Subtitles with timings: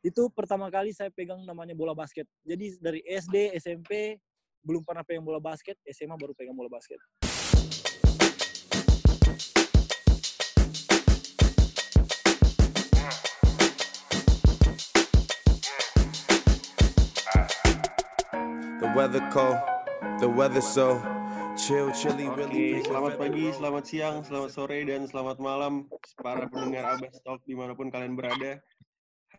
[0.00, 2.24] itu pertama kali saya pegang namanya bola basket.
[2.40, 4.16] Jadi dari SD, SMP
[4.64, 6.96] belum pernah pegang bola basket, SMA baru pegang bola basket.
[18.80, 19.60] The weather cold,
[20.24, 20.96] the weather so
[21.60, 22.80] chill, chilly, Oke, really.
[22.88, 27.76] selamat pagi, selamat siang, selamat sore, dan selamat malam para pendengar Abbas Talk di mana
[27.76, 28.64] pun kalian berada.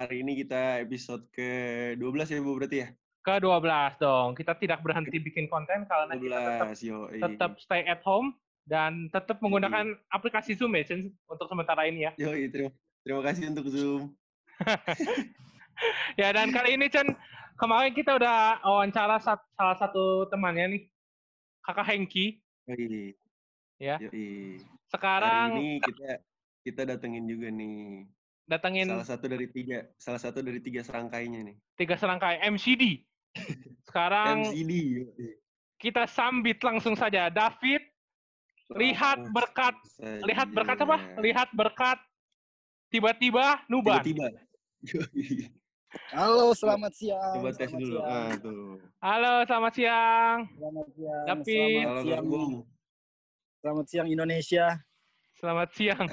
[0.02, 2.90] Hari ini kita episode ke-12 ya Bu berarti ya?
[3.22, 4.34] Ke-12 dong.
[4.34, 6.98] Kita tidak berhenti bikin konten karena kita tetap, 12, yo.
[7.14, 8.34] tetap stay at home
[8.66, 12.18] dan tetap menggunakan aplikasi Zoom ya, untuk sementara ini ya.
[12.18, 12.74] Yo, terima,
[13.06, 14.18] terima kasih untuk Zoom.
[16.14, 17.18] Ya, dan kali ini, Chen,
[17.58, 20.82] kemarin kita udah wawancara sat- salah satu temannya nih,
[21.66, 22.38] Kakak Hengki.
[22.70, 23.18] Yoi,
[23.82, 23.98] Ya.
[23.98, 24.62] yoi.
[24.62, 26.22] Hari Sekarang ini kita
[26.62, 28.06] kita datengin juga nih
[28.50, 31.56] datengin salah satu dari tiga salah satu dari tiga serangkainya nih.
[31.78, 33.06] tiga serangkai MCD.
[33.88, 34.74] Sekarang MCD.
[35.80, 37.32] kita sambit langsung saja.
[37.32, 37.82] David,
[38.76, 39.76] lihat berkat,
[40.28, 40.98] lihat berkat apa?
[41.20, 42.00] Lihat berkat
[42.92, 44.04] tiba-tiba nuban.
[44.04, 44.28] Tiba-tiba.
[46.16, 47.36] Halo, selamat siang.
[47.36, 48.00] Coba tes selamat dulu.
[48.00, 48.08] siang.
[48.08, 48.76] Ah, tuh.
[49.04, 50.38] Halo, selamat siang.
[50.56, 51.26] Selamat siang.
[51.28, 51.84] David.
[51.84, 52.26] Selamat siang.
[53.62, 54.66] Selamat siang Indonesia.
[55.36, 56.08] Selamat siang.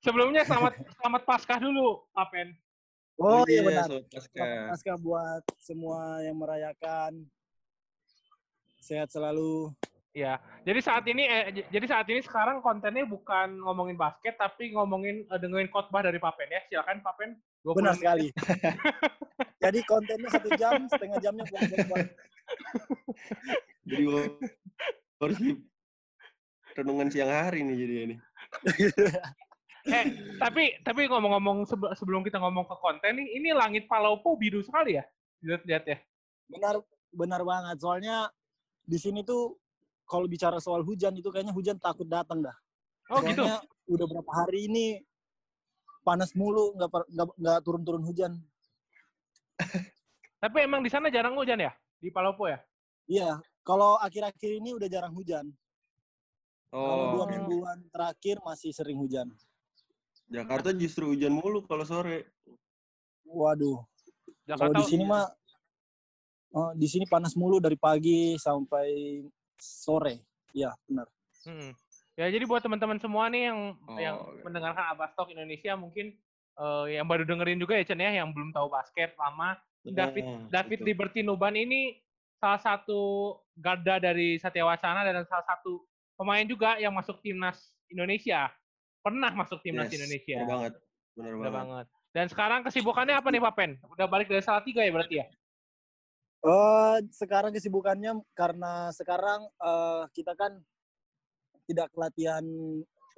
[0.00, 2.48] Sebelumnya selamat selamat Paskah dulu, Pak Pen.
[3.20, 3.88] Oh, iya benar.
[4.08, 7.28] Selamat Pasca buat semua yang merayakan.
[8.80, 9.76] Sehat selalu.
[10.16, 10.40] Ya.
[10.64, 15.38] Jadi saat ini eh, jadi saat ini sekarang kontennya bukan ngomongin basket tapi ngomongin eh,
[15.38, 16.60] dengerin khotbah dari Pak Pen ya.
[16.72, 17.30] Silakan Pak Pen.
[17.60, 18.00] 20 Benar menit.
[18.00, 18.26] sekali.
[19.68, 22.08] Jadi kontennya satu jam, setengah jamnya buang-buang.
[23.84, 24.24] Jadi gua
[25.20, 25.38] harus
[26.72, 28.16] renungan siang hari nih jadi ini.
[29.88, 34.60] Eh, tapi tapi ngomong-ngomong sebe- sebelum kita ngomong ke konten nih, ini langit Palopo biru
[34.60, 35.04] sekali ya.
[35.40, 35.98] Lihat-lihat ya.
[36.52, 37.80] Benar, benar banget.
[37.80, 38.28] Soalnya
[38.84, 39.56] di sini tuh
[40.04, 42.56] kalau bicara soal hujan itu kayaknya hujan takut datang dah.
[43.08, 43.40] Oh gitu.
[43.40, 44.86] Soalnya udah berapa hari ini
[46.04, 46.90] panas mulu, nggak
[47.40, 48.36] nggak turun-turun hujan.
[50.42, 51.72] Tapi emang di sana jarang hujan ya?
[52.00, 52.60] Di Palopo ya?
[53.08, 55.48] Iya, kalau akhir-akhir ini udah jarang hujan.
[56.70, 59.26] Kalau dua Oh, mingguan terakhir masih sering hujan.
[60.30, 62.30] Jakarta justru hujan mulu kalau sore.
[63.26, 65.26] Waduh, kalau Jakarta di sini mah
[66.54, 69.20] oh, di sini panas mulu dari pagi sampai
[69.58, 70.22] sore.
[70.54, 71.06] Iya, benar.
[71.46, 71.74] Hmm.
[72.18, 73.58] Ya jadi buat teman-teman semua nih yang
[73.98, 74.42] yang Oh, iya.
[74.44, 76.14] mendengarkan Abastok Indonesia mungkin
[76.58, 80.40] eh, yang baru dengerin juga ya Chen ya yang belum tahu basket lama David Nah,
[80.60, 80.88] David betul.
[80.92, 81.96] Liberty Nuban ini
[82.36, 83.00] salah satu
[83.56, 85.80] garda dari Satya Wacana dan salah satu
[86.20, 88.52] pemain juga yang masuk timnas Indonesia
[89.00, 90.72] pernah masuk timnas Yes, Indonesia Bener banget.
[91.16, 91.54] Bener Udah banget.
[91.54, 95.26] banget dan sekarang kesibukannya apa nih Pak Pen udah balik dari Salatiga ya berarti ya
[96.40, 100.56] Eh, sekarang kesibukannya karena sekarang eh, kita kan
[101.68, 102.40] tidak latihan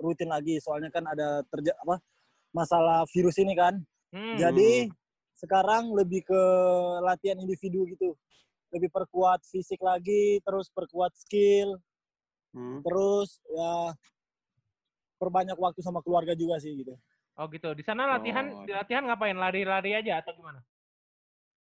[0.03, 2.03] rutin lagi, soalnya kan ada terja apa
[2.51, 3.79] masalah virus ini kan.
[4.11, 4.35] Hmm.
[4.35, 4.91] Jadi
[5.39, 6.43] sekarang lebih ke
[7.07, 8.19] latihan individu gitu,
[8.75, 11.79] lebih perkuat fisik lagi, terus perkuat skill,
[12.53, 12.83] Hmm.
[12.85, 13.95] terus ya
[15.23, 16.99] perbanyak waktu sama keluarga juga sih gitu.
[17.33, 18.67] oh gitu di sana latihan Oh.
[18.67, 20.59] di latihan ngapain lari-lari aja atau gimana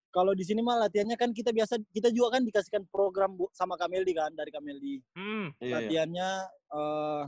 [0.06, 3.76] Kalau di sini mah latihannya kan kita biasa kita juga kan dikasihkan program bu- sama
[3.76, 5.04] Kameldi kan dari Kameldi.
[5.12, 5.46] hmm.
[5.52, 5.72] Iya, iya.
[5.76, 6.28] latihannya
[6.72, 7.22] eh,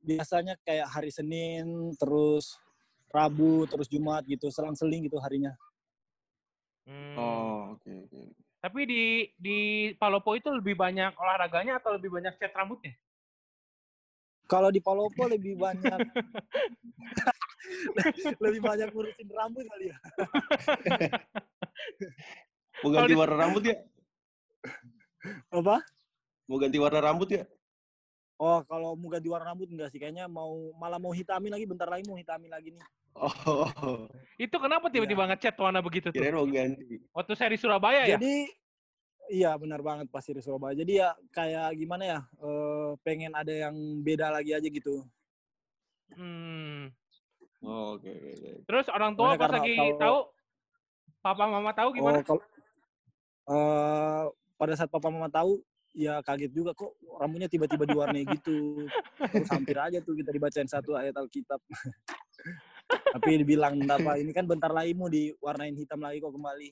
[0.00, 2.58] biasanya kayak hari Senin, terus
[3.08, 5.54] Rabu, terus Jumat gitu, selang-seling gitu harinya.
[6.82, 7.14] Hmm.
[7.14, 8.20] Oh, oke oke.
[8.58, 9.02] Tapi di
[9.38, 9.58] di
[9.94, 12.98] Palopo itu lebih banyak olahraganya atau lebih banyak cat rambutnya?
[14.48, 16.00] Kalau di Palopo lebih banyak
[18.44, 19.96] lebih banyak ngurusin rambut kali ya.
[22.82, 23.76] Mau ganti warna rambut ya?
[25.52, 25.82] Apa?
[26.48, 27.44] Mau ganti warna rambut ya?
[28.38, 31.90] Oh, kalau mau ganti warna rambut enggak sih, kayaknya mau malah mau hitamin lagi bentar
[31.90, 32.86] lagi mau hitamin lagi nih.
[33.18, 34.06] Oh,
[34.38, 36.22] Itu kenapa tiba-tiba ngecat warna begitu tuh?
[36.22, 37.02] kirain mau ganti.
[37.10, 38.14] Waktu saya di Surabaya ya?
[38.14, 38.46] Jadi
[39.30, 40.72] iya benar banget pasti di Surabaya.
[40.72, 42.20] Jadi ya kayak gimana ya?
[42.38, 45.04] eh, pengen ada yang beda lagi aja gitu.
[46.12, 46.88] Hmm.
[47.60, 48.50] Oh, oke oke oke.
[48.64, 50.18] Terus orang tua Soalnya pas lagi kalau- tahu,
[51.18, 52.18] papa mama tahu gimana?
[52.18, 52.42] Oh, kalau
[53.48, 55.60] eh, pada saat papa mama tahu,
[55.92, 58.86] ya kaget juga kok rambutnya tiba-tiba diwarnai gitu.
[59.18, 61.58] Terus hampir aja tuh kita dibacain satu ayat Alkitab.
[63.14, 66.68] Tapi dibilang "Nggak apa ini kan bentar lagi mau diwarnain hitam lagi kok kembali.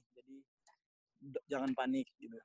[1.47, 2.37] Jangan panik gitu.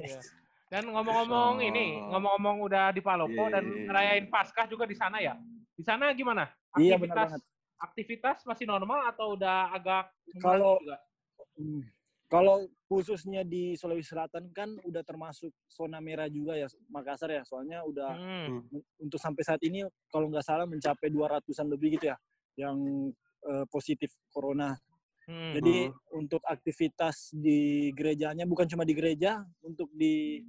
[0.00, 0.20] Iya.
[0.68, 3.84] Dan ngomong-ngomong ini, ngomong-ngomong udah di Palopo Iya, dan iya, iya.
[3.86, 5.36] ngerayain Paskah juga di sana ya?
[5.72, 6.48] Di sana gimana?
[6.74, 7.42] Iya, benar Aktivitas banget.
[7.78, 10.10] aktivitas masih normal atau udah agak
[10.40, 10.96] Kalau- juga?
[11.54, 11.82] Hmm.
[12.24, 12.56] Kalau
[12.88, 17.42] khususnya di Sulawesi Selatan kan udah termasuk zona merah juga ya Makassar ya.
[17.46, 18.64] Soalnya udah Hmm.
[18.72, 22.16] men- untuk sampai saat ini kalau nggak salah mencapai 200-an lebih gitu ya
[22.58, 22.74] yang
[23.44, 24.72] eh, positif corona.
[25.24, 25.52] Hmm.
[25.56, 30.44] Jadi untuk aktivitas di gerejanya bukan cuma di gereja, untuk di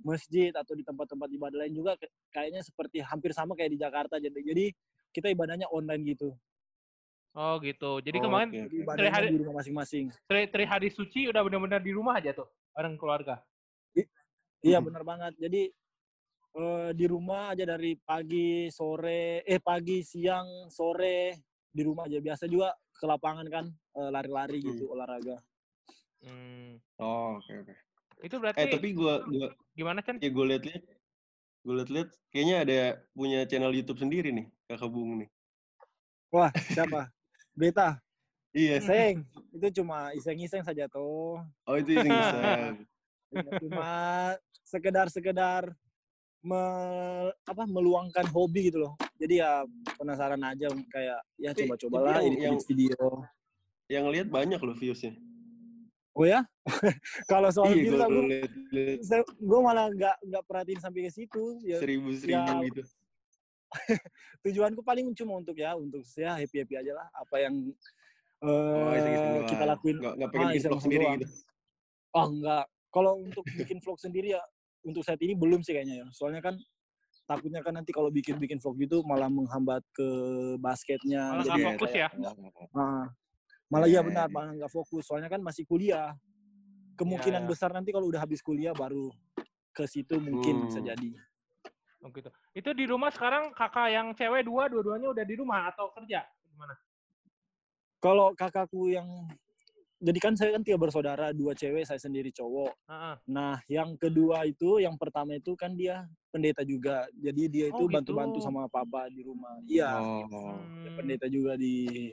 [0.00, 1.92] masjid atau di tempat-tempat ibadah lain juga
[2.30, 4.16] kayaknya seperti hampir sama kayak di Jakarta.
[4.16, 4.64] Jadi jadi
[5.10, 6.30] kita ibadahnya online gitu.
[7.30, 7.98] Oh gitu.
[8.02, 8.48] Jadi Oh, kemarin.
[8.66, 10.04] Jadi ibadahnya hari- di rumah masing-masing.
[10.26, 13.42] tri, tri hari suci udah benar-benar di rumah aja tuh bareng keluarga.
[14.60, 14.86] Iya Mhm.
[14.86, 15.34] benar banget.
[15.40, 15.62] Jadi
[16.50, 21.38] eh, di rumah aja dari pagi, sore, eh pagi, siang, sore
[21.70, 22.18] di rumah aja.
[22.18, 25.40] Biasa juga ke lapangan kan eh, lari-lari gitu olahraga.
[26.20, 26.76] Hmm.
[27.00, 27.74] Oh, oke oke.
[28.20, 30.20] Itu berarti Eh tapi gua gua gimana Chan?
[30.20, 30.84] ya gue liat-liat
[31.60, 32.78] gue liat-liat kayaknya ada
[33.12, 35.28] punya channel YouTube sendiri nih Kakak Bung nih.
[36.28, 37.08] Wah siapa?
[37.58, 37.96] Beta.
[38.52, 38.82] Iya.
[38.82, 39.24] Seng.
[39.54, 41.40] Itu cuma iseng-iseng saja tuh.
[41.64, 42.84] Oh itu iseng-iseng.
[43.62, 43.90] cuma
[44.66, 45.70] sekedar-sekedar
[46.40, 48.94] me- apa meluangkan hobi gitu loh.
[49.16, 49.64] Jadi ya
[49.94, 53.04] penasaran aja kayak ya coba-cobalah tapi yang- video.
[53.86, 55.18] Yang lihat banyak loh viewsnya.
[56.14, 56.42] Oh ya?
[57.30, 61.58] Kalau soal Iya, views gue gue malah nggak nggak perhatiin sampai ke situ.
[61.62, 62.82] Ya, seribu-seribu ya, gitu.
[64.42, 67.06] tujuanku paling cuma untuk ya untuk ya happy happy aja lah.
[67.14, 67.54] Apa yang
[68.40, 69.46] eh, Oh, doang.
[69.46, 69.96] kita lakuin.
[69.98, 71.14] Nggak, nggak pengen Ah, bikin vlog sendiri doang.
[71.18, 71.26] gitu.
[72.10, 72.64] Oh enggak.
[72.90, 74.42] Kalau untuk bikin vlog sendiri ya
[74.84, 76.06] untuk saat ini belum sih kayaknya ya.
[76.12, 76.56] Soalnya kan
[77.28, 80.08] takutnya kan nanti kalau bikin-bikin vlog gitu malah menghambat ke
[80.58, 81.36] basketnya.
[81.36, 82.08] Malah Jadi nggak fokus ya.
[82.74, 83.06] Ah,
[83.70, 84.34] malah ya Iya, benar, iya.
[84.34, 85.04] malah nggak fokus.
[85.06, 86.16] Soalnya kan masih kuliah.
[86.98, 87.48] Kemungkinan iya.
[87.48, 89.08] besar nanti kalau udah habis kuliah baru
[89.72, 90.88] ke situ mungkin bisa Hmm.
[90.90, 91.10] jadi.
[92.00, 92.28] Oh gitu.
[92.56, 96.24] Itu di rumah sekarang kakak yang cewek dua, dua-duanya udah di rumah atau kerja?
[96.48, 96.74] Gimana?
[98.00, 99.06] Kalau kakakku yang
[100.00, 102.72] jadi kan saya kan tiga bersaudara, dua cewek, saya sendiri cowok.
[102.88, 103.14] Heeh.
[103.28, 107.04] Nah, yang kedua itu, yang pertama itu kan dia pendeta juga.
[107.12, 108.46] Jadi dia Oh, itu bantu-bantu gitu.
[108.48, 109.60] sama papa di rumah.
[109.68, 110.56] Iya, Oh.
[110.80, 110.96] dia Hmm.
[110.96, 112.08] pendeta juga di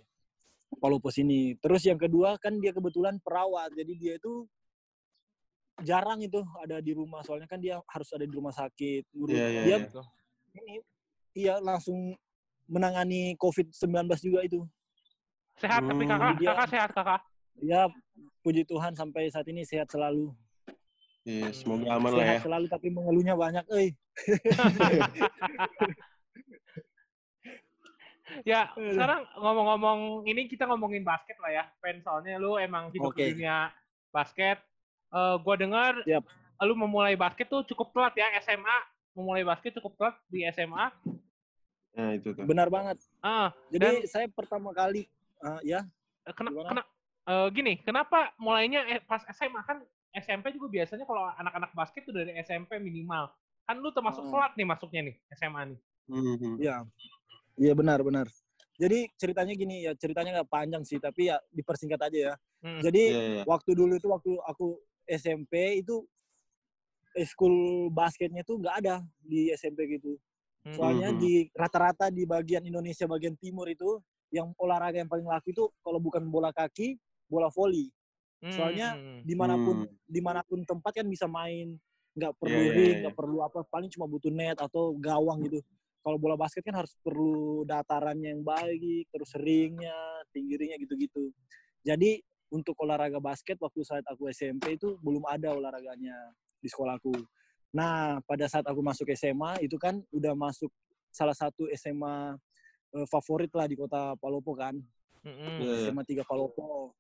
[0.68, 1.56] Palopo sini.
[1.56, 3.72] Terus yang kedua kan dia kebetulan perawat.
[3.72, 4.44] Jadi dia itu
[5.80, 7.24] jarang itu ada di rumah.
[7.24, 9.08] Soalnya kan dia harus ada di rumah sakit.
[9.32, 9.78] Iya, iya, dia iya.
[9.88, 10.04] Gitu.
[10.58, 10.76] ini
[11.32, 12.18] iya langsung
[12.68, 13.88] menangani COVID-19
[14.20, 14.60] juga itu.
[15.56, 17.22] Sehat tapi Hmm, kakak, dia- kakak sehat kakak.
[17.62, 17.90] Ya,
[18.46, 20.34] puji Tuhan sampai saat ini sehat selalu.
[21.28, 22.28] Iya, semoga aman lah ya.
[22.40, 23.90] sehat selalu tapi mengeluhnya banyak, eh.
[28.44, 31.64] Ya, sekarang ngomong-ngomong ini kita ngomongin basket lah ya.
[31.80, 33.72] Fans soalnya lu emang hidup di dunia
[34.12, 34.62] basket.
[35.16, 36.28] Eh gua dengar Siap.
[36.68, 38.78] lu memulai basket tuh cukup telat ya SMA.
[39.16, 40.86] Memulai basket cukup telat di SMA.
[41.98, 42.46] Nah, itu tuh.
[42.46, 43.02] Benar banget.
[43.24, 45.10] Ah, Jadi saya pertama kali
[45.42, 45.82] ah, ya,
[46.36, 46.84] kena, kena
[47.28, 49.84] eh, gini, kenapa mulainya eh, pas SMA kan
[50.16, 53.30] SMP juga biasanya kalau anak-anak basket tuh dari SMP minimal.
[53.68, 54.32] Kan lu termasuk Oh.
[54.32, 55.80] telat nih masuknya nih SMA nih.
[56.08, 56.52] Mhm.
[56.58, 56.88] ya.
[57.60, 58.28] Iya benar, benar.
[58.78, 62.34] Jadi ceritanya gini ya, ceritanya nggak panjang sih, tapi ya dipersingkat aja ya.
[62.62, 62.80] Hmm.
[62.80, 63.44] Jadi Iya, iya.
[63.44, 66.06] waktu dulu itu waktu aku SMP itu
[67.26, 70.22] school basketnya tuh nggak ada di SMP gitu.
[70.64, 70.76] Hmm.
[70.78, 71.20] Soalnya Mhm.
[71.20, 73.98] di rata-rata di bagian Indonesia bagian timur itu
[74.30, 77.88] yang olahraga yang paling laku itu kalau bukan bola kaki, bola voli.
[78.54, 79.22] Soalnya Hmm.
[79.26, 81.74] Di mana pun di mana pun tempat kan bisa main,
[82.14, 83.02] nggak perlu Iya, iya, ring, iya.
[83.08, 85.60] nggak perlu apa, paling cuma butuh net atau gawang gitu.
[86.06, 89.98] Kalau bola basket kan harus perlu datarannya yang baik, terus ringnya,
[90.32, 91.34] tinggi ringnya gitu-gitu.
[91.84, 96.16] Jadi untuk olahraga basket waktu saat aku SMP itu belum ada olahraganya
[96.64, 97.12] di sekolahku.
[97.76, 100.72] Nah, pada saat aku masuk SMA itu kan udah masuk
[101.12, 102.38] salah satu SMA
[102.96, 104.78] eh, favorit lah di kota Palopo kan,
[105.28, 105.60] Hmm.
[105.60, 105.92] Iya.
[105.92, 106.96] SMA 3 Palopo.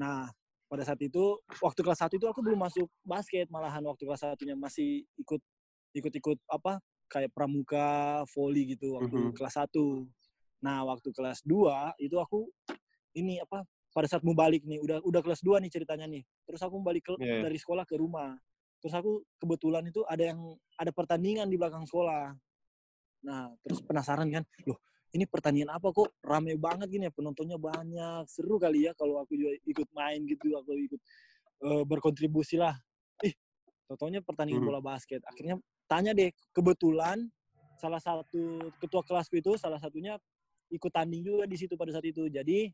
[0.00, 0.32] Nah,
[0.72, 4.56] pada saat itu waktu kelas 1 itu aku belum masuk basket, malahan waktu kelas satunya
[4.56, 5.40] masih ikut
[5.92, 6.80] ikut-ikut apa
[7.12, 9.36] kayak pramuka, volley gitu waktu Mhm.
[9.36, 10.08] kelas 1.
[10.64, 12.48] Nah, waktu kelas 2 itu aku
[13.18, 16.22] ini apa pada saat mau balik nih, udah udah kelas 2 nih ceritanya nih.
[16.48, 17.42] Terus aku balik ke, Iya, iya.
[17.44, 18.38] dari sekolah ke rumah.
[18.80, 20.40] Terus aku kebetulan itu ada yang
[20.80, 22.32] ada pertandingan di belakang sekolah.
[23.26, 24.78] Nah, terus penasaran kan, loh
[25.10, 29.34] ini pertandingan apa kok rame banget gini ya penontonnya banyak seru kali ya kalau aku
[29.34, 31.00] juga ikut main gitu aku ikut
[31.60, 32.78] eh, berkontribusi lah
[33.20, 33.34] ih
[33.84, 34.68] totonya pertandingan Mhm.
[34.70, 37.26] bola basket akhirnya tanya deh kebetulan
[37.76, 40.14] salah satu ketua kelasku itu salah satunya
[40.70, 42.70] ikut tanding juga di situ pada saat itu jadi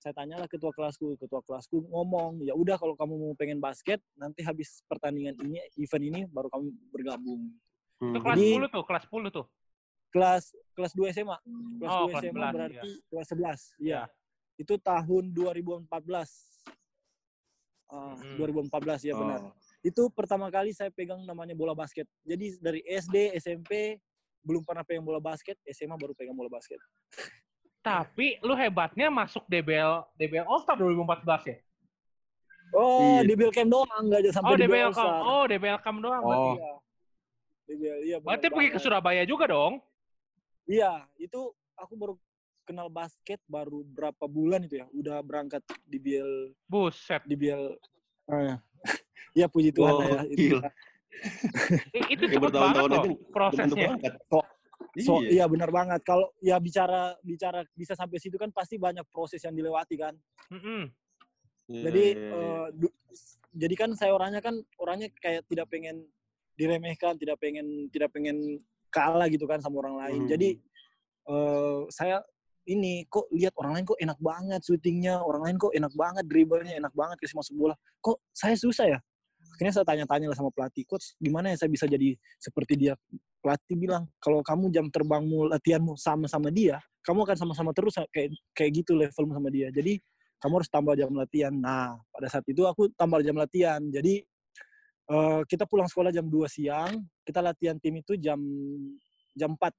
[0.00, 4.40] saya tanyalah ketua kelasku ketua kelasku ngomong ya udah kalau kamu mau pengen basket nanti
[4.40, 7.50] habis pertandingan ini event ini baru kamu bergabung
[8.00, 8.22] Itu Mhm.
[8.24, 9.44] kelas Jadi- 10 tuh, kelas 10 tuh.
[10.10, 11.38] Kelas kelas 2 SMA.
[11.78, 13.40] Kelas Oh, 2 kelas SMA 11, berarti kelas 11.
[13.40, 13.58] Iya.
[13.80, 14.02] Iya.
[14.58, 15.86] Itu tahun 2014.
[17.90, 18.38] Ah, Mm.
[18.38, 19.50] 2014 ya benar.
[19.50, 19.54] Oh.
[19.82, 22.06] Itu pertama kali saya pegang namanya bola basket.
[22.22, 23.98] Jadi dari SD, SMP
[24.40, 26.78] belum pernah pegang bola basket, SMA baru pegang bola basket.
[27.82, 31.56] Tapi lu hebatnya masuk DBL DBL All Star 2014 ya?
[32.70, 33.26] Oh, Iya.
[33.26, 35.10] di Bilcam doang enggak aja sampai Oh di DBL All-Star.
[35.10, 35.26] Kam.
[35.26, 36.46] Oh DBL Kam doang berarti.
[36.46, 36.54] Oh.
[36.54, 36.72] Iya.
[37.66, 38.16] DBL, iya.
[38.18, 38.78] benar Berarti pergi ke.
[38.78, 39.82] Surabaya juga dong?
[40.70, 41.40] Iya, itu
[41.74, 42.14] aku baru
[42.62, 44.86] kenal basket baru berapa bulan itu ya.
[44.94, 47.26] Udah berangkat di BL Buset.
[47.26, 47.74] di BL.
[48.30, 48.62] Ah,
[49.34, 50.20] ya puji Tuhan Oh, lah ya.
[50.30, 50.56] Itu.
[51.90, 53.90] I- Itu Ya, cepet banget loh prosesnya.
[55.02, 55.28] so, Iya.
[55.28, 56.00] iya benar banget.
[56.02, 60.14] Kalau ya bicara bicara bisa sampai situ kan pasti banyak proses yang dilewati kan.
[60.54, 60.86] Mm-mm.
[61.66, 62.30] Iya, Jadi iya, iya.
[62.30, 62.96] eh, du-
[63.50, 66.06] jadi kan saya orangnya kan orangnya kayak tidak pengen
[66.54, 70.20] diremehkan, tidak pengen tidak pengen kalah gitu kan sama orang lain.
[70.26, 70.30] Mhm.
[70.30, 70.48] Jadi
[71.30, 72.20] eh, saya
[72.68, 76.74] ini kok lihat orang lain kok enak banget syutingnya, orang lain kok enak banget dribblenya,
[76.78, 77.74] enak banget kasih masuk bola.
[78.04, 78.98] Kok saya susah ya?
[79.56, 82.94] Akhirnya saya tanya-tanya lah sama pelatih, coach gimana ya saya bisa jadi seperti dia?
[83.40, 88.36] Pelatih bilang kalau kamu jam terbangmu latihanmu sama sama dia, kamu akan sama-sama terus kayak
[88.52, 89.72] kayak gitu levelmu sama dia.
[89.72, 89.96] Jadi
[90.40, 91.52] kamu harus tambah jam latihan.
[91.52, 93.80] Nah, pada saat itu aku tambah jam latihan.
[93.92, 94.24] Jadi
[95.10, 98.38] eh, kita pulang sekolah jam 2 siang, kita latihan tim itu jam
[99.34, 99.74] jam 4.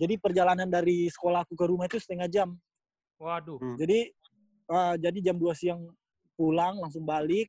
[0.00, 2.56] Jadi perjalanan dari sekolah aku ke rumah itu setengah jam.
[3.20, 3.56] Waduh.
[3.60, 3.76] Hmm.
[3.80, 4.12] Jadi
[4.68, 5.80] eh, jadi jam 2 siang
[6.36, 7.48] pulang langsung balik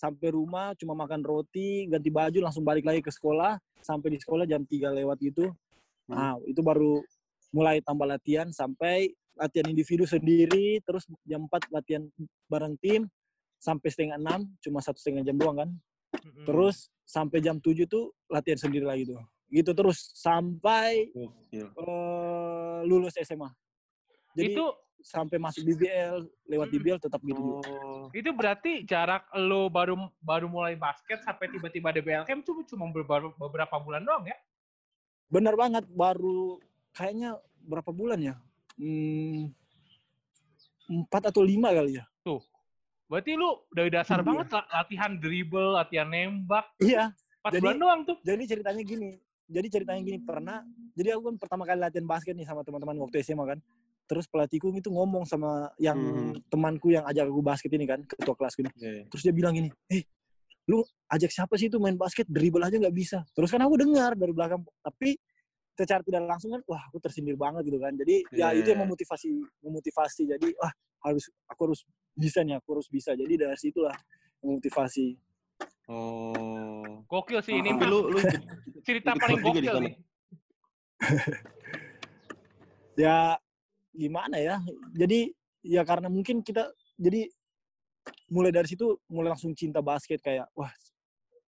[0.00, 4.48] sampai rumah cuma makan roti, ganti baju langsung balik lagi ke sekolah, sampai di sekolah
[4.48, 5.52] jam 3 lewat gitu.
[6.08, 7.04] Nah, itu baru
[7.52, 12.08] mulai tambah latihan sampai latihan individu sendiri, terus jam 4 latihan
[12.48, 13.12] bareng tim
[13.60, 15.70] sampai setengah 6, cuma satu setengah jam doang kan.
[16.44, 19.20] Terus sampai jam 7 tuh latihan sendiri lagi tuh.
[19.50, 23.50] Gitu terus sampai eh, lulus SMA.
[24.38, 24.66] Jadi itu
[25.02, 26.68] sampai masuk DBL, lewat.
[26.70, 27.40] DBL tetap gitu.
[27.40, 28.06] Oh.
[28.12, 33.32] itu berarti jarak lo baru baru mulai basket sampai tiba-tiba DBL Camp cuma cuma beberapa,
[33.34, 34.36] beberapa bulan doang ya?
[35.32, 36.60] Bener banget, baru
[36.92, 38.34] kayaknya berapa bulan ya?
[38.76, 39.50] Hmm,
[40.90, 42.04] empat atau lima kali ya.
[43.10, 44.26] Berarti lu dari dasar Iya.
[44.30, 47.10] banget la- latihan dribble, latihan nembak, Iya,
[47.42, 48.16] empat Jadi- bulan doang tuh.
[48.22, 49.10] jadi ceritanya gini.
[49.50, 50.62] Jadi ceritanya gini, pernah,
[50.94, 53.58] jadi aku kan pertama kali latihan basket nih sama teman-teman waktu SMA kan.
[54.06, 56.38] Terus pelatihku itu ngomong sama yang Hmm.
[56.46, 58.70] temanku yang ajak aku basket ini kan, ketua kelas gini.
[58.78, 59.10] Iya.
[59.10, 60.06] Terus dia bilang gini, eh,
[60.70, 63.26] lu ajak siapa sih itu main basket, dribble aja nggak bisa.
[63.34, 65.18] Terus kan aku dengar dari belakang, tapi
[65.78, 67.92] secara tidak langsung kan, wah aku tersindir banget gitu kan.
[67.96, 68.86] Jadi ya Iya, itu yang iya.
[68.86, 69.28] memotivasi,
[69.64, 70.22] memotivasi.
[70.28, 70.72] Jadi wah
[71.06, 71.80] harus, aku harus
[72.12, 73.16] bisa nih, aku harus bisa.
[73.16, 73.96] Jadi dari situlah
[74.44, 75.16] memotivasi.
[75.90, 77.02] Oh.
[77.10, 78.18] Gokil sih ini lu lu
[78.86, 79.94] cerita paling gokil nih.
[83.00, 83.32] ya
[83.96, 84.60] gimana ya
[84.92, 85.32] jadi
[85.64, 86.68] ya karena mungkin kita
[87.00, 87.28] jadi
[88.30, 90.70] mulai dari situ mulai langsung cinta basket kayak wah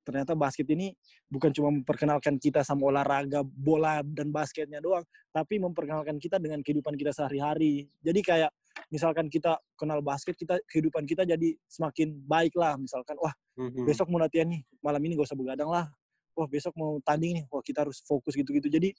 [0.03, 0.91] ternyata basket ini
[1.27, 6.99] bukan cuma memperkenalkan kita sama olahraga bola dan basketnya doang tapi memperkenalkan kita dengan kehidupan
[6.99, 8.51] kita sehari-hari jadi kayak
[8.91, 13.85] misalkan kita kenal basket kita kehidupan kita jadi semakin baik lah misalkan wah Mhm.
[13.85, 15.85] besok mau latihan nih malam ini gak usah begadang lah
[16.33, 18.91] wah besok mau tanding nih wah kita harus fokus gitu-gitu jadi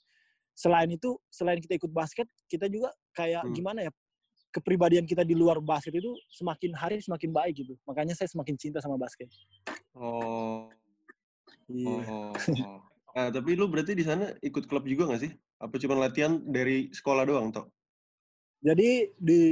[0.54, 3.52] selain itu selain kita ikut basket kita juga kayak Hmm.
[3.52, 3.90] gimana ya
[4.54, 8.78] kepribadian kita di luar basket itu semakin hari semakin baik gitu makanya saya semakin cinta
[8.78, 9.26] sama basket
[9.94, 10.70] Oh.
[11.66, 11.96] Iya.
[12.64, 12.80] Oh.
[13.14, 15.30] Nah, tapi lu berarti di sana ikut klub juga nggak sih?
[15.62, 17.70] Apa cuma latihan dari sekolah doang, Tok?
[18.58, 19.42] jadi di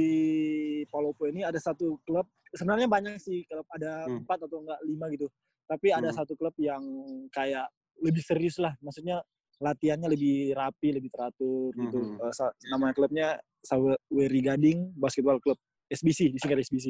[0.89, 4.25] Palopo ini ada satu klub sebenarnya banyak sih klub ada Hmm.
[4.25, 5.29] empat atau enggak lima gitu
[5.63, 6.17] tapi ada Hmm.
[6.17, 6.81] satu klub yang
[7.29, 7.69] kayak
[8.01, 9.21] lebih serius lah maksudnya
[9.61, 12.25] latihannya lebih rapi lebih teratur gitu Mhm.
[12.25, 16.89] Eh, sa- nama klubnya Saweri Gading Basketball Club SBC disingkat SBC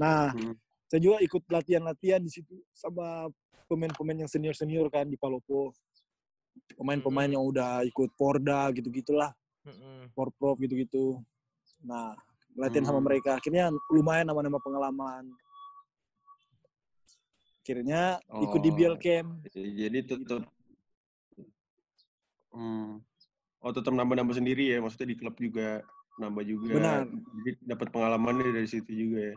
[0.00, 0.56] nah Hmm.
[0.88, 3.28] saya juga ikut latihan-latihan di situ sama
[3.70, 5.70] pemain-pemain yang senior-senior kan di Palopo
[6.74, 7.34] pemain-pemain Mhm.
[7.38, 9.30] yang udah ikut Porda gitu-gitulah
[9.62, 10.10] Mm-mm.
[10.10, 11.22] Porprov gitu-gitu
[11.80, 12.18] nah
[12.58, 13.06] latihan sama Hmm.
[13.06, 15.30] mereka akhirnya lumayan nama-nama pengalaman
[17.62, 18.74] akhirnya ikut di Oh.
[18.74, 20.42] BL Camp Jadi tetap
[22.50, 22.98] Hmm.
[23.62, 24.82] Oh, tetap nambah-nambah sendiri ya.
[24.82, 25.86] Maksudnya di klub juga
[26.18, 26.74] nambah juga.
[26.74, 27.00] Benar.
[27.06, 29.36] Jadi dapat pengalamannya dari situ juga ya.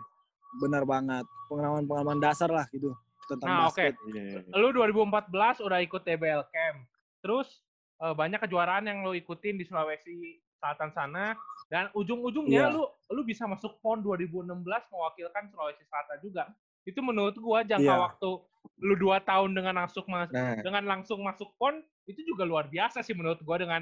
[0.54, 2.94] benar banget pengalaman-pengalaman dasar lah gitu
[3.36, 3.76] tentang Nah, oke.
[3.76, 4.40] basket Iya.
[4.54, 6.78] Lu 2014 udah ikut TBL Camp.
[7.20, 7.48] Terus
[7.96, 11.36] eh, banyak kejuaraan yang lu ikutin di Sulawesi Selatan sana
[11.68, 12.74] dan ujung-ujungnya Iya.
[12.74, 14.50] lu lu bisa masuk PON 2016
[14.90, 16.44] mewakilkan Sulawesi Selatan juga.
[16.84, 18.00] Itu menurut gua jangka Iya.
[18.02, 18.30] waktu
[18.78, 23.00] lu dua tahun dengan langsung mas Nah, dengan langsung masuk PON itu juga luar biasa
[23.00, 23.82] sih menurut gua dengan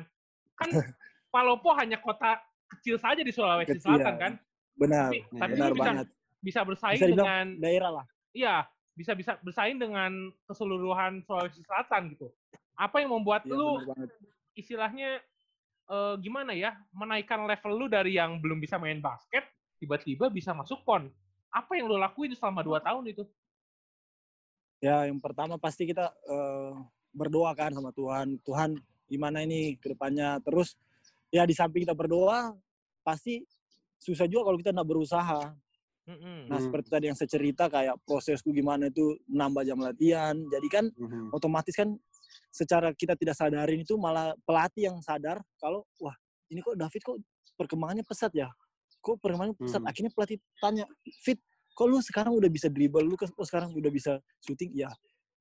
[0.54, 0.70] kan
[1.30, 2.38] Palopo hanya kota
[2.70, 4.34] kecil saja di Sulawesi Kecil, Selatan kan.
[4.74, 6.08] Benar, Tapi, tapi benar lu bisa banget.
[6.40, 8.06] bisa bersaing Bisa dengan daerah lah.
[8.32, 8.56] iya,
[9.02, 12.30] bisa bisa bersaing dengan keseluruhan Sulawesi Selatan gitu.
[12.78, 13.82] Apa yang membuat Iya, lu
[14.54, 15.18] istilahnya
[15.90, 19.44] eh, gimana ya menaikkan level lu dari yang belum bisa main basket
[19.82, 21.10] tiba-tiba bisa masuk pon
[21.50, 23.26] apa yang lu lakuin selama dua tahun itu
[24.82, 26.74] Ya, yang pertama pasti kita eh,
[27.14, 28.42] berdoa kan sama Tuhan.
[28.42, 30.42] Tuhan gimana ini ke depannya.
[30.42, 30.74] Terus
[31.30, 32.58] ya di samping kita berdoa,
[33.06, 33.46] pasti
[34.02, 35.54] susah juga kalau kita nggak berusaha.
[36.20, 36.66] Nah, Hmm.
[36.68, 40.36] seperti tadi yang saya cerita kayak prosesku gimana itu nambah jam latihan.
[40.36, 41.32] Jadi kan Mhm.
[41.32, 41.96] otomatis kan
[42.52, 46.16] secara kita tidak sadarin itu malah pelatih yang sadar kalau wah
[46.52, 47.18] ini kok David kok
[47.56, 48.52] perkembangannya pesat ya
[49.00, 49.88] kok perkembangannya pesat Hmm.
[49.88, 50.84] akhirnya pelatih tanya
[51.24, 51.40] fit
[51.72, 54.92] kok lu sekarang udah bisa dribble lu kok sekarang udah bisa shooting ya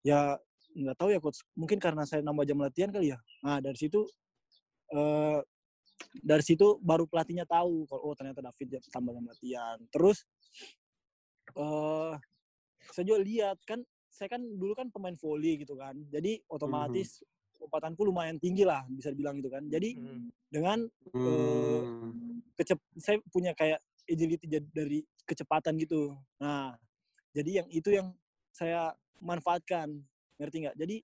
[0.07, 0.39] ya
[0.71, 4.07] nggak tahu ya coach mungkin karena saya nambah jam latihan kali ya nah dari situ
[4.95, 5.39] eh
[6.21, 9.79] dari situ baru pelatihnya tahu kalau oh ternyata David tambah jam latihan.
[9.93, 10.25] Terus
[11.57, 12.15] eh
[12.91, 13.81] saya juga lihat kan
[14.11, 15.95] saya kan dulu kan pemain volley gitu kan.
[16.11, 17.23] Jadi otomatis
[17.61, 19.65] lompatanku lumayan tinggi lah bisa dibilang gitu kan.
[19.69, 20.29] Jadi Mm.
[20.51, 20.79] dengan
[21.13, 22.41] Hmm.
[22.57, 23.79] kecep saya punya kayak
[24.09, 26.17] agility dari kecepatan gitu.
[26.41, 26.75] Nah
[27.31, 28.11] jadi yang itu yang
[28.51, 28.91] saya
[29.23, 30.03] manfaatkan.
[30.41, 30.77] Ngerti nggak?
[30.81, 30.97] Jadi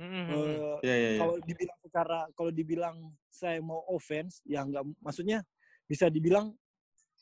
[0.00, 0.26] Mm-mm.
[0.32, 1.20] eh, Ya, ya, ya.
[1.20, 2.96] kalau dibilang secara kalau dibilang
[3.28, 5.44] saya mau offense ya nggak maksudnya
[5.84, 6.56] bisa dibilang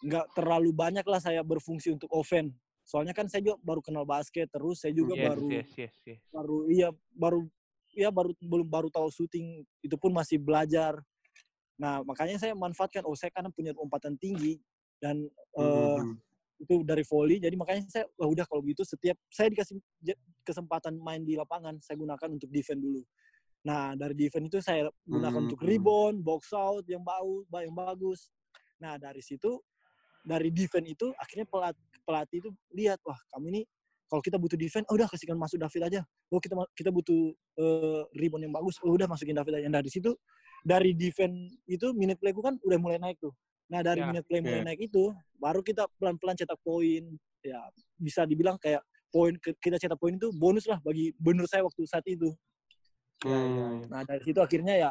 [0.06, 2.54] nggak terlalu banyak lah saya berfungsi untuk offense
[2.86, 6.20] soalnya kan saya juga baru kenal basket terus saya juga yes, baru yes, yes, yes.
[6.30, 7.40] baru iya baru
[7.98, 11.02] ya baru belum baru tahu syuting itu pun masih belajar
[11.74, 14.62] nah makanya saya manfaatkan oh saya karena punya lompatan tinggi
[15.02, 15.26] dan
[15.58, 16.27] eh, Mhm.
[16.58, 19.78] Itu dari volley jadi makanya saya wah udah kalau gitu setiap saya dikasih
[20.42, 23.02] kesempatan main di lapangan saya gunakan untuk defend dulu.
[23.62, 25.68] Nah dari defend itu saya gunakan untuk Hmm.
[25.70, 28.30] rebound box out yang bau yang bagus.
[28.82, 29.58] Nah dari situ
[30.26, 33.62] dari defend itu akhirnya pelatih pelatih itu lihat wah kamu ini
[34.08, 36.00] kalau kita butuh defend oh udah kasihkan masuk David aja.
[36.32, 39.66] Oh kita kita butuh eh, rebound yang bagus oh udah masukin David aja.
[39.70, 40.10] Nah dari situ
[40.64, 43.30] dari defend itu minute playku kan udah mulai naik tuh
[43.68, 44.66] nah dari Ya, minute play mulai ya.
[44.66, 47.04] naik itu baru kita pelan-pelan cetak poin
[47.40, 47.60] ya
[47.94, 52.04] bisa dibilang kayak poin kita cetak poin itu bonus lah bagi bener saya waktu saat
[52.04, 52.32] itu
[53.18, 53.82] Hmm.
[53.86, 54.90] nah dari situ akhirnya ya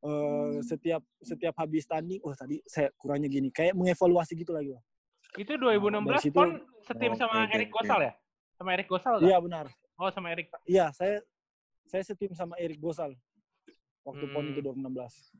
[0.00, 4.84] eh, setiap setiap habis tanding oh tadi saya kurangnya gini kayak mengevaluasi gitu lagi Bang.
[5.34, 6.50] itu dari 2016 situ- pon
[6.82, 7.70] setim Oh, sama oke, Erik.
[7.72, 8.12] Gosal ya
[8.52, 9.64] sama Erik Gosal iya benar
[9.96, 11.24] oh sama Erik iya saya
[11.82, 13.16] saya setim sama Erik Gosal
[14.04, 14.52] waktu pon Hmm.
[14.52, 15.32] itu 2016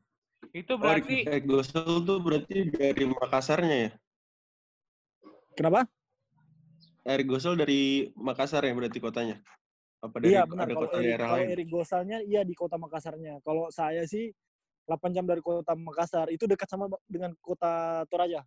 [0.55, 3.91] itu Oh, berarti Rick Gosel tuh berarti dari Makassarnya ya?
[5.55, 5.85] kenapa
[7.03, 9.37] Eric Gosel dari Makassar ya berarti kotanya?
[9.99, 11.49] Apa dari iya benar ada kalau kota Erik, daerah kalau lain?
[11.51, 14.31] Erik Gosalnya iya di kota Makassarnya kalau saya sih
[14.87, 18.47] 8 jam dari kota Makassar itu dekat sama dengan kota Toraja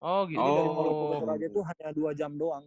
[0.00, 1.20] oh gitu Jadi dari Palopo ke Oh.
[1.20, 2.64] Toraja itu hanya dua jam doang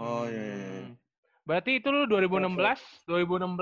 [0.00, 0.56] Oh iya iya.
[0.56, 0.80] iya.
[0.88, 0.96] Hmm.
[1.44, 3.52] berarti itu lu 2016 2016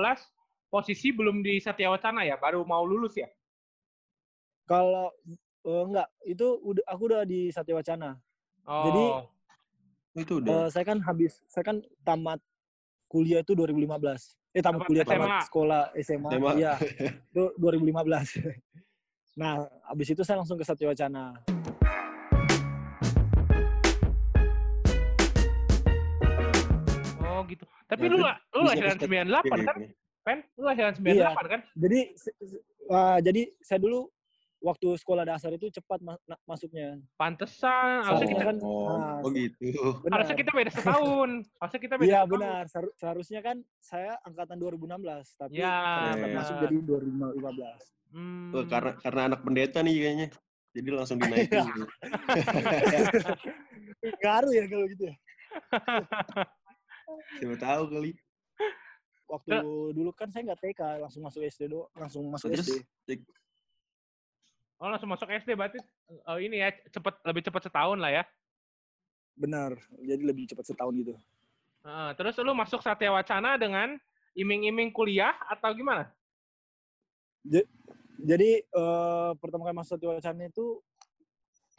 [0.71, 3.27] posisi belum di Satya Wacana ya baru mau lulus ya
[4.71, 5.11] kalau
[5.61, 8.15] eh, enggak itu udah aku udah di Satya Wacana
[8.63, 9.23] oh Jadi, Oh,
[10.13, 10.51] itu udah.
[10.53, 12.39] Eh, saya kan habis saya kan tamat
[13.07, 13.91] kuliah itu 2015
[14.49, 15.11] eh tamat kuliah SMA.
[15.13, 16.51] tamat sekolah SMA, SMA.
[16.55, 16.73] iya
[17.31, 18.63] itu 2015
[19.33, 21.35] nah habis itu saya langsung ke Satya Wacana
[27.21, 29.89] oh gitu tapi Ya, lu lu lahiran bisa- 98 Iya, kan iya.
[30.21, 31.27] Pen lu lahiran Iya.
[31.33, 31.99] 98 kan jadi
[32.85, 33.99] wah, jadi saya dulu
[34.61, 39.29] waktu sekolah dasar itu cepat ma- na- masuknya pantesan harusnya kita kan oh, nah, oh
[39.31, 39.67] gitu.
[39.99, 44.55] benar harusnya kita beda setahun harusnya kita beda Iya benar Seharu- seharusnya kan saya angkatan
[44.55, 46.35] 2016 tapi Ya, ternyata benar.
[46.37, 48.51] masuk jadi 2015 Hmm.
[48.51, 50.27] Wah, karena karena anak pendeta nih kayaknya.
[50.71, 51.63] Jadi langsung dinaikin.
[51.63, 51.83] gitu.
[54.19, 55.15] ngaruh ya kalau gitu ya
[57.37, 58.11] Siapa tahu kali.
[59.25, 59.55] waktu
[59.95, 63.09] dulu kan saya nggak TK langsung masuk SD do langsung masuk Terus SD
[64.81, 65.77] oh langsung masuk SD berarti
[66.25, 68.23] oh, ini ya cepet lebih cepet setahun lah ya?
[69.37, 71.13] Benar jadi lebih cepat setahun gitu.
[71.85, 73.97] Heeh, terus lu masuk Satya Wacana dengan
[74.33, 76.09] iming-iming kuliah atau gimana?
[78.21, 80.65] Jadi eh, pertama kali masuk Satya Wacana itu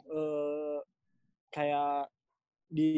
[0.07, 0.79] eh,
[1.51, 2.07] kayak
[2.71, 2.91] di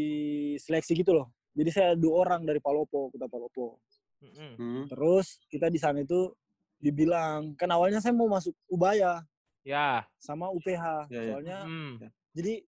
[0.62, 1.34] seleksi gitu loh.
[1.58, 3.82] Jadi saya dua orang dari Palopo kota Palopo.
[4.26, 4.90] Hmm.
[4.90, 6.34] terus kita di sana itu
[6.82, 9.22] dibilang kan awalnya saya mau masuk Ubaya
[9.66, 11.30] ya sama UPH Ya, ya.
[11.34, 11.94] soalnya Hmm.
[12.32, 12.62] jadi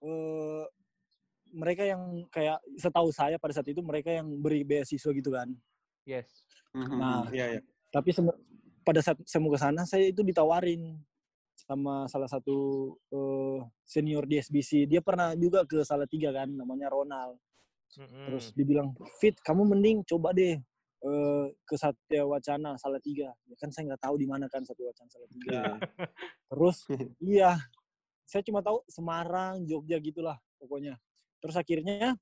[0.00, 0.64] eh,
[1.50, 5.50] mereka yang kayak setahu saya pada saat itu mereka yang beri beasiswa gitu kan
[6.06, 7.26] yes Hmm, Nah.
[7.34, 7.60] iya iya.
[7.90, 8.14] tapi
[8.80, 11.02] pada saat saya mau ke sana saya itu ditawarin
[11.58, 12.56] sama salah satu
[13.10, 17.42] eh, senior di SBC dia pernah juga ke Salatiga kan namanya Ronald
[17.98, 18.22] Mm-mm.
[18.22, 20.62] terus dibilang fit kamu mending coba deh
[21.64, 23.32] ke Satya Wacana Salatiga.
[23.48, 25.48] Ya kan saya nggak tahu di mana kan Satya Wacana Salatiga.
[25.48, 25.64] Iya.
[26.52, 26.76] terus
[27.24, 27.52] iya.
[28.28, 31.00] saya cuma tahu Semarang Jogja gitulah pokoknya.
[31.40, 32.14] Terus akhirnya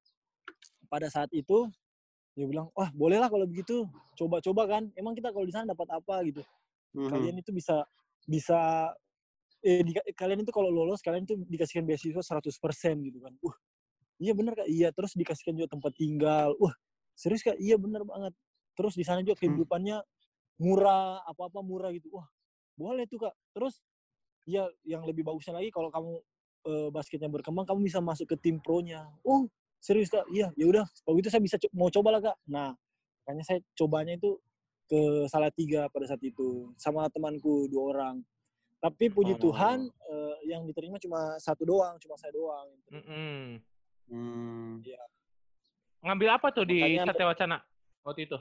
[0.86, 1.68] pada saat itu
[2.38, 3.84] dia bilang wah bolehlah kalau begitu.
[4.14, 6.42] Coba-coba kan emang kita kalau di sana dapat apa gitu.
[6.88, 7.10] Mhm.
[7.12, 7.84] kalian itu bisa
[8.24, 8.88] bisa
[9.60, 12.46] eh di, kalian itu kalau lolos kalian itu dikasihkan beasiswa 100%
[13.04, 13.34] gitu kan.
[13.42, 13.56] Wah
[14.22, 14.94] iya bener kak iya.
[14.94, 16.54] Terus dikasihkan juga tempat tinggal.
[16.62, 16.72] Wah
[17.18, 17.58] serius kak?
[17.58, 18.32] Iya bener banget
[18.78, 19.98] terus di sana juga kehidupannya
[20.56, 22.14] murah apa apa murah gitu.
[22.14, 22.30] Wah
[22.74, 23.34] boleh tuh kak.
[23.50, 23.82] Terus
[24.46, 26.12] ya yang lebih bagusnya lagi kalau kamu
[26.64, 29.02] eh, basketnya berkembang kamu bisa masuk ke tim pro-nya.
[29.22, 30.22] Oh serius kak?
[30.30, 30.86] Iya ya udah.
[31.02, 32.36] Kalau gitu saya bisa co- mau coba lah kak.
[32.46, 32.70] Nah
[33.22, 34.38] makanya saya cobanya itu
[34.88, 38.16] ke Salatiga pada saat itu sama temanku dua orang.
[38.78, 39.50] Tapi puji Oh.
[39.50, 43.58] Tuhan eh, yang diterima cuma satu doang cuma saya doang Mm-mm.
[44.08, 44.78] Hmm.
[45.98, 47.58] Ngambil apa tuh di Makanya- Satya Wacana
[48.00, 48.38] waktu itu?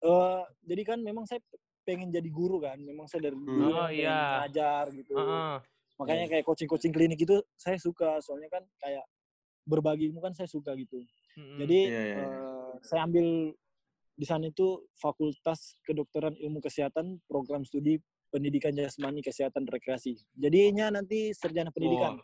[0.00, 1.44] Eh, jadi kan memang saya
[1.84, 4.20] pengen jadi guru kan memang saya dari dulu Oh, kan pengen iya.
[4.40, 5.56] ngajar gitu Heeh.
[5.96, 9.04] makanya kayak coaching-coaching klinik itu saya suka soalnya kan kayak
[9.62, 11.04] berbagi ilmu kan saya suka gitu
[11.36, 11.58] Mm-mm.
[11.58, 12.28] jadi Iya, iya, iya.
[12.32, 13.52] eh, saya ambil
[14.12, 21.32] di sana itu Fakultas Kedokteran Ilmu Kesehatan Program Studi Pendidikan Jasmani Kesehatan Rekreasi jadinya nanti
[21.32, 22.16] sarjana pendidikan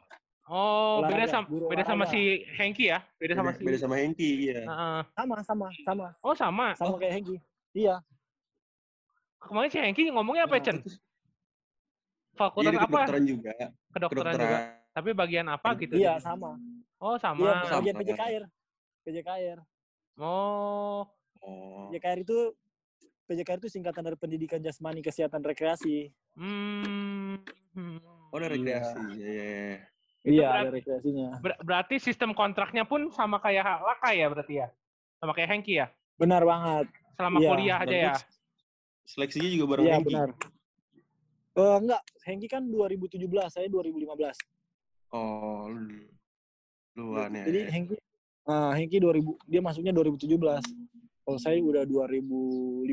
[0.46, 2.12] Oh, beda Olahraga, sama guru beda sama olahraga.
[2.14, 2.20] si
[2.54, 2.98] Hengki ya?
[3.18, 4.60] Beda sama Beda, si beda sama Hengki, iya.
[4.62, 5.00] Heeh.
[5.12, 6.66] sama sama sama Oh, sama.
[6.72, 7.36] sama kayak Hengki
[7.76, 8.00] iya
[9.38, 10.78] Kemarin si Hengki ngomongnya apa, Nah, Chen?
[12.34, 12.84] Fakultas di apa?
[12.90, 13.52] kedokteran juga.
[13.88, 14.42] Kedokteran juga.
[14.42, 14.62] Kedokteran.
[14.90, 15.94] Tapi bagian apa gitu?
[15.94, 16.56] iya sama
[16.96, 17.44] Oh, iya sama.
[17.62, 17.78] Sama.
[17.78, 18.44] bagian PJKR
[19.02, 19.58] PJKR
[20.16, 21.04] Oh,
[21.38, 21.86] Oh.
[21.86, 22.38] PJKR itu
[23.24, 27.36] PJKR itu singkatan dari Pendidikan Jasmani Kesehatan Rekreasi hmm.
[27.70, 27.98] hmm.
[28.26, 28.50] Oh, ada Iya.
[28.50, 28.98] rekreasi.
[29.12, 29.78] Iya, iya, iya.
[30.24, 34.68] iya berarti- ada rekreasinya Ber- berarti sistem kontraknya pun sama kayak Laka ya berarti ya?
[35.14, 35.86] Sama kayak Hengki ya?
[36.16, 38.14] benar banget Selama Iya, kuliah aja ya?
[39.06, 40.08] Seleksinya juga bareng iya Hengki.
[40.12, 40.28] benar
[41.56, 44.36] Eh enggak Hengki kan 2017 saya 2015
[45.08, 46.04] Oh, lu
[46.92, 47.44] duluan ya.
[47.48, 47.94] Jadi Hengki
[48.44, 50.36] ah Hengki 2000 dia masuknya 2017.
[51.26, 52.86] Kalau saya udah 2015.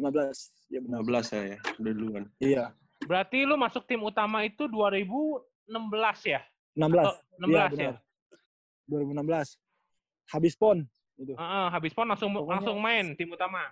[0.72, 1.04] Ya benar.
[1.06, 2.24] 15 saya ya, udah duluan.
[2.40, 2.66] Iya.
[3.04, 5.44] Berarti lu masuk tim utama itu 2016
[6.26, 6.42] ya?
[6.74, 7.04] 16.
[7.04, 7.70] Oh, 16 Iya, ya?
[7.70, 7.96] benar.
[8.88, 9.48] 2016.
[10.32, 10.78] Habis pon
[11.20, 11.34] itu.
[11.36, 13.70] Heeh, habis pon langsung Pokoknya- langsung main tim utama.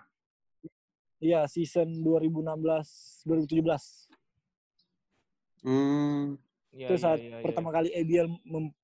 [1.22, 4.10] Iya, season 2016 2017.
[5.62, 6.34] Hmm.
[6.74, 7.44] Iya, itu iya, saat iya, iya.
[7.46, 8.74] pertama kali ABL mem-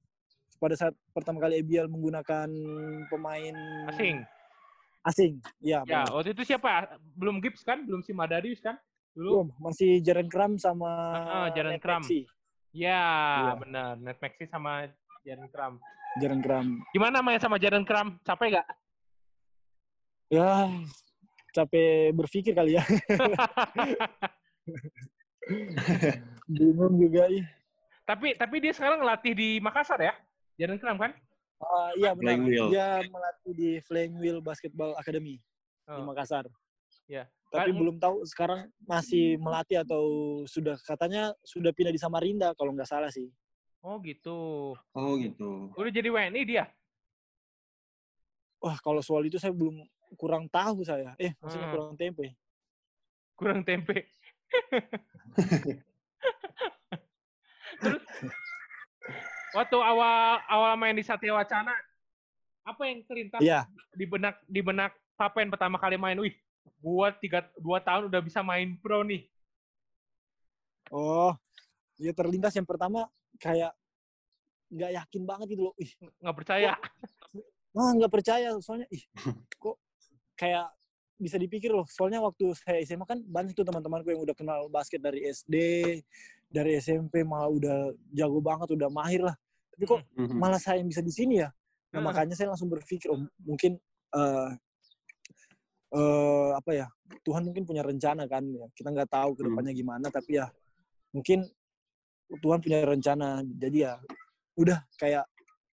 [0.59, 2.47] pada saat pertama kali ABL menggunakan
[3.11, 3.57] pemain
[3.91, 4.23] asing.
[5.03, 5.33] Asing.
[5.59, 6.15] Iya, Ya, benar.
[6.15, 6.95] waktu itu siapa?
[7.19, 7.83] Belum Gibbs kan?
[7.83, 8.79] Belum si Madarius kan?
[9.11, 9.31] Dulu.
[9.43, 10.91] Belum, masih Jaren Kram sama
[11.27, 12.03] Ah, Jaren Ned Kram.
[12.07, 12.23] Ya,
[12.71, 13.55] Iya.
[13.59, 13.99] benar.
[13.99, 14.87] Net Maxi sama
[15.27, 15.75] Jaren Kram.
[16.23, 16.67] Jaren Kram.
[16.95, 18.15] Gimana main sama Jaren Kram?
[18.23, 18.67] Capek gak?
[20.29, 20.69] Ya,
[21.51, 22.85] capek berpikir kali ya.
[26.49, 27.45] Bingung juga ih.
[28.05, 30.15] tapi tapi dia sekarang ngelatih di Makassar ya?
[30.57, 31.13] Jaren Kram kan?
[31.61, 32.41] Ah, iya benar.
[32.41, 32.67] Flying Wheel.
[32.73, 36.45] Dia melatih di Flying Wheel Basketball Academy di Oh, Makassar.
[37.09, 37.25] Iya.
[37.49, 40.05] Tapi Kan- belum tahu sekarang masih melatih atau
[40.45, 43.29] sudah katanya sudah pindah di Samarinda kalau nggak salah sih.
[43.79, 44.75] oh gitu.
[44.93, 45.71] Oh, gitu.
[45.73, 46.65] Udah jadi WNI dia?
[48.59, 51.13] Wah, kalau soal itu saya belum kurang tahu saya.
[51.19, 51.75] Eh, maksudnya Hmm.
[51.75, 52.27] kurang tempe.
[53.35, 53.97] Kurang tempe.
[57.79, 58.03] Terus
[59.53, 61.75] waktu awal awal main di Satya Wacana,
[62.63, 63.69] apa yang terlintas Iya.
[63.93, 66.15] di benak di benak Papen pertama kali main?
[66.17, 66.35] Wih,
[66.79, 69.27] gua tiga dua tahun udah bisa main pro nih.
[70.89, 71.35] Oh,
[71.97, 73.75] ya terlintas yang pertama kayak
[74.69, 75.75] nggak yakin banget gitu loh.
[75.77, 76.73] Ih, Nggak percaya.
[77.75, 79.05] ah nggak percaya soalnya ih
[79.63, 79.77] kok
[80.39, 80.71] kayak
[81.19, 85.03] bisa dipikir loh soalnya waktu saya SMA kan banyak tuh teman-temanku yang udah kenal basket
[85.03, 85.55] dari SD
[86.47, 87.77] dari SMP malah udah
[88.15, 89.35] jago banget udah mahir lah
[89.75, 90.39] tapi kok Mhm.
[90.39, 91.51] malah saya yang bisa di sini ya
[91.91, 92.07] nah, Hmm.
[92.07, 93.83] makanya saya langsung berpikir oh mungkin
[94.15, 94.51] eh
[95.91, 96.87] eh, apa ya
[97.25, 99.49] Tuhan mungkin punya rencana kan ya kita nggak tahu ke Hmm.
[99.53, 100.47] depannya gimana tapi ya
[101.11, 101.49] mungkin
[102.29, 103.93] Tuhan punya rencana jadi ya
[104.55, 105.25] udah kayak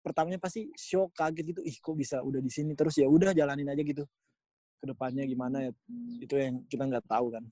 [0.01, 3.67] pertamanya pasti shock kaget gitu ih kok bisa udah di sini terus ya udah jalanin
[3.67, 4.07] aja gitu
[4.85, 5.71] ke depannya gimana ya
[6.21, 7.45] itu yang kita nggak tahu kan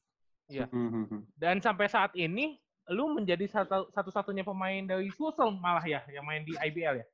[0.53, 1.33] Mhm.
[1.33, 6.45] Dan sampai saat ini lu menjadi satu satu-satunya pemain dari Sulsel malah ya yang main
[6.45, 7.07] di IBL ya.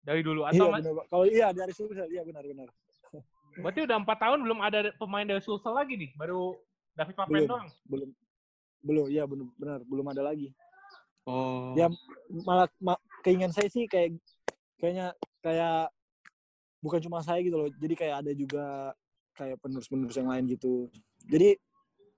[0.00, 1.04] Dari dulu iya atau Pak.
[1.06, 2.72] kalau iya dari Sulsel iya benar benar
[3.60, 6.56] berarti udah empat tahun belum ada pemain dari Sulsel lagi nih, baru
[6.96, 7.44] David Papen Belum.
[7.46, 7.68] doang.
[7.84, 8.08] belum
[8.80, 10.48] belum ya benar benar belum ada lagi
[11.28, 11.76] Oh.
[11.76, 11.92] Ya,
[12.40, 14.16] malah ma- keinginan saya sih kayak
[14.80, 15.92] kayaknya kayak
[16.80, 18.96] bukan cuma saya gitu loh jadi kayak ada juga
[19.38, 20.90] kayak penerus-penerus yang lain gitu
[21.30, 21.54] jadi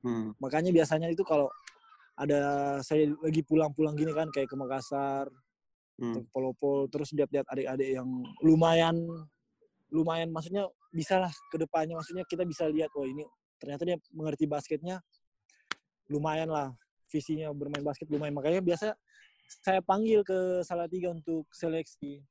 [0.01, 0.33] Hmm.
[0.41, 1.53] makanya biasanya itu kalau
[2.17, 2.41] ada
[2.81, 5.29] saya lagi pulang-pulang gini kan kayak ke Makassar
[6.01, 6.17] Hmm.
[6.17, 8.09] ke Polopo terus lihat-lihat adik-adik yang
[8.41, 8.97] lumayan
[9.93, 13.29] lumayan maksudnya bisa lah ke depannya maksudnya kita bisa lihat oh ini
[13.61, 15.05] ternyata dia mengerti basketnya
[16.09, 16.73] lumayan lah
[17.13, 18.97] visinya bermain basket lumayan makanya biasa
[19.61, 22.25] saya panggil ke Salatiga untuk seleksi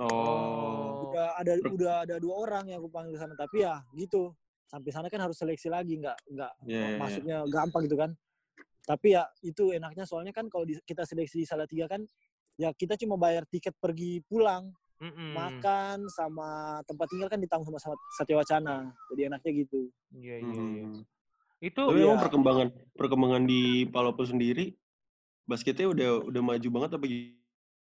[0.00, 0.89] Oh.
[1.10, 4.30] Udah ada udah ada dua orang yang aku panggil sana tapi ya gitu
[4.66, 6.98] sampai sana kan harus seleksi lagi nggak nggak Iya, iya, iya.
[6.98, 8.10] maksudnya gampang gitu kan
[8.86, 12.02] tapi ya itu enaknya soalnya kan kalau kita seleksi di Salatiga kan
[12.54, 14.70] ya kita cuma bayar tiket pergi pulang
[15.00, 15.32] Mm-mm.
[15.32, 20.62] makan sama tempat tinggal kan ditanggung sama sama Satya Wacana jadi enaknya gitu Iya, iya,
[20.76, 20.84] iya.
[20.90, 21.02] Hmm.
[21.60, 22.16] Itu Tapi Iya.
[22.20, 24.72] perkembangan perkembangan di Palopo sendiri
[25.44, 27.32] basketnya udah udah maju banget apa gimana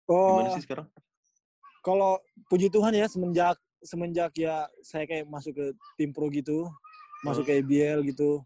[0.08, 0.88] oh sih sekarang?
[1.86, 5.66] Kalau puji Tuhan ya semenjak semenjak ya saya kayak masuk ke
[5.98, 6.66] tim pro gitu
[7.26, 8.42] masuk ke IBL gitu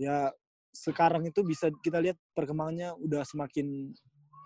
[0.00, 0.32] ya
[0.74, 3.94] sekarang itu bisa kita lihat perkembangannya udah semakin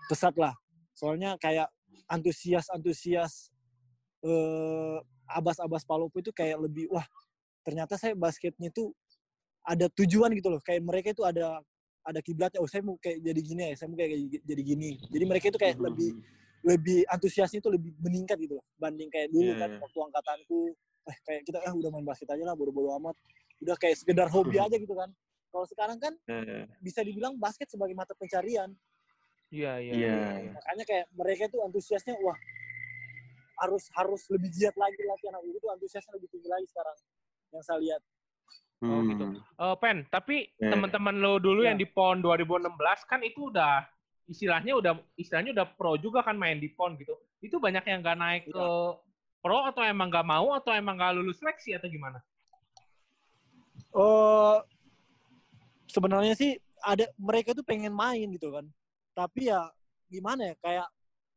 [0.07, 0.53] pesat lah.
[0.93, 1.73] Soalnya kayak
[2.05, 3.49] antusias antusias
[4.21, 7.05] eh, abas-abas Palopo itu kayak lebih wah
[7.65, 8.93] ternyata saya basketnya itu
[9.65, 10.61] ada tujuan gitu loh.
[10.61, 11.59] Kayak mereka itu ada
[12.05, 14.13] ada kiblatnya oh saya mau kayak jadi gini ya saya mau kayak
[14.45, 14.89] jadi gini.
[15.09, 15.85] Jadi mereka itu kayak Hmm.
[15.89, 16.09] lebih
[16.61, 19.79] lebih antusiasnya itu lebih meningkat gitu loh banding kayak dulu Iya, kan iya.
[19.79, 20.59] waktu angkatanku
[21.05, 23.15] eh kayak kita eh udah main basket aja lah bodo-bodo amat
[23.59, 24.65] udah kayak sekedar hobi Hmm.
[24.65, 25.09] aja gitu kan
[25.49, 28.71] kalau sekarang kan Eh, bisa dibilang basket sebagai mata pencarian
[29.49, 29.91] Iya, iya.
[29.91, 30.15] Iya.
[30.39, 30.51] iya.
[30.51, 32.37] makanya kayak mereka itu antusiasnya wah
[33.59, 36.97] harus harus lebih giat lagi latihan aku itu antusiasnya lebih tinggi lagi sekarang
[37.49, 38.03] yang saya lihat
[38.79, 39.11] Oh, hmm.
[39.11, 39.25] gitu.
[39.59, 40.71] Eh, Pen, tapi Ya.
[40.71, 41.75] teman-teman lo dulu Ya.
[41.75, 43.83] yang di PON 2016 kan itu udah
[44.29, 47.17] istilahnya udah istilahnya udah pro juga kan main di PON gitu.
[47.41, 48.53] Itu banyak yang nggak naik Iya.
[48.53, 48.65] ke
[49.41, 52.21] pro atau emang nggak mau atau emang nggak lulus seleksi atau gimana?
[53.89, 54.61] Oh,
[55.89, 58.69] sebenarnya sih ada mereka tuh pengen main gitu kan.
[59.17, 59.65] Tapi ya
[60.05, 60.87] gimana ya kayak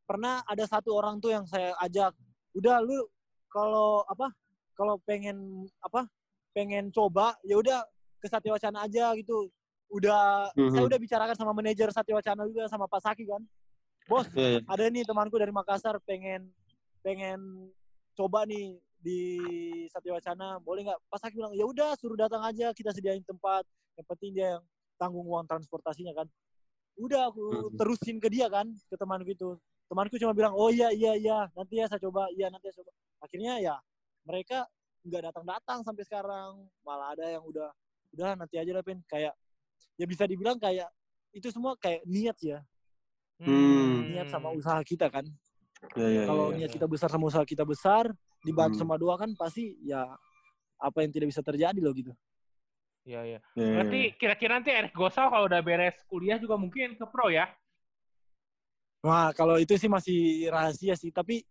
[0.05, 2.13] pernah ada satu orang tuh yang saya ajak,
[2.53, 3.09] udah lu
[3.49, 4.29] kalau apa
[4.77, 6.05] kalau pengen apa
[6.53, 7.81] pengen coba ya udah
[8.21, 9.49] ke Satya Wacana aja gitu.
[9.93, 10.89] Udah saya Mhm.
[10.89, 13.45] udah bicarakan sama manajer Satya Wacana juga sama Pak Saki kan.
[14.09, 14.61] Bos, Iya, iya.
[14.67, 16.49] ada nih temanku dari Makassar pengen
[17.05, 17.69] pengen
[18.17, 19.21] coba nih di
[19.93, 23.63] Satya Wacana boleh nggak pas Saki bilang ya udah suruh datang aja kita sediain tempat
[23.95, 24.65] yang penting dia yang
[24.97, 26.27] tanggung uang transportasinya kan
[26.97, 27.77] udah aku Mhm.
[27.77, 29.55] terusin ke dia kan ke temanku itu
[29.87, 32.93] temanku cuma bilang oh iya iya iya nanti ya saya coba iya nanti saya coba
[33.21, 33.75] akhirnya ya
[34.25, 34.65] mereka
[35.03, 37.71] nggak datang datang sampai sekarang malah ada yang udah
[38.15, 39.35] udah nanti aja lah Pin kayak
[39.97, 40.89] ya bisa dibilang kayak
[41.33, 42.61] itu semua kayak niat ya
[43.43, 44.07] Hmm.
[44.07, 45.27] niat sama usaha kita kan
[45.99, 46.57] Iya, iya, kalau iya.
[46.63, 48.07] niat kita besar sama usaha kita besar
[48.41, 48.83] dibantu Hmm.
[48.87, 50.07] sama doa kan pasti ya
[50.79, 52.13] apa yang tidak bisa terjadi loh gitu
[53.03, 53.39] Iya, iya.
[53.59, 54.15] Iya, iya, Berarti iya.
[54.15, 57.51] kira-kira nanti Eric Gosal kalau udah beres kuliah juga mungkin ke pro ya?
[59.03, 61.43] Wah, kalau itu sih masih rahasia sih, tapi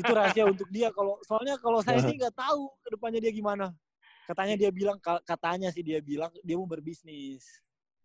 [0.00, 0.88] itu rahasia untuk dia.
[0.96, 3.76] Kalau soalnya kalau saya sih nggak tahu ke depannya dia gimana.
[4.24, 7.44] Katanya dia bilang, ka- katanya sih dia bilang dia mau berbisnis.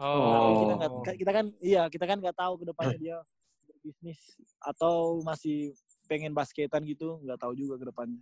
[0.02, 1.06] Kita Oh.
[1.06, 3.18] kita kan, iya kita kan nggak tahu ke depannya dia
[3.70, 4.18] berbisnis
[4.58, 5.78] atau masih
[6.10, 8.18] pengen basketan gitu, nggak tahu juga ke depannya.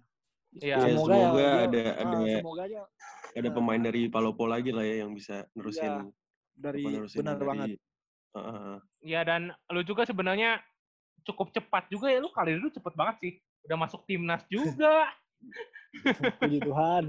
[0.59, 0.75] Iya.
[0.75, 2.81] Ya, semoga ya ada dia- ada ah, semoga aja
[3.29, 6.09] ada pemain dari Palopo lagi lah ya yang bisa nerusin
[6.51, 7.67] dari apa, nerusin benar dari- banget.
[8.29, 8.79] Ah, ah, ah.
[8.99, 10.59] Iya dan lu juga sebenarnya
[11.23, 13.33] cukup cepat juga ya lu kali dulu cepet banget sih.
[13.63, 15.15] Udah masuk timnas juga.
[16.43, 17.03] Puji Tuhan.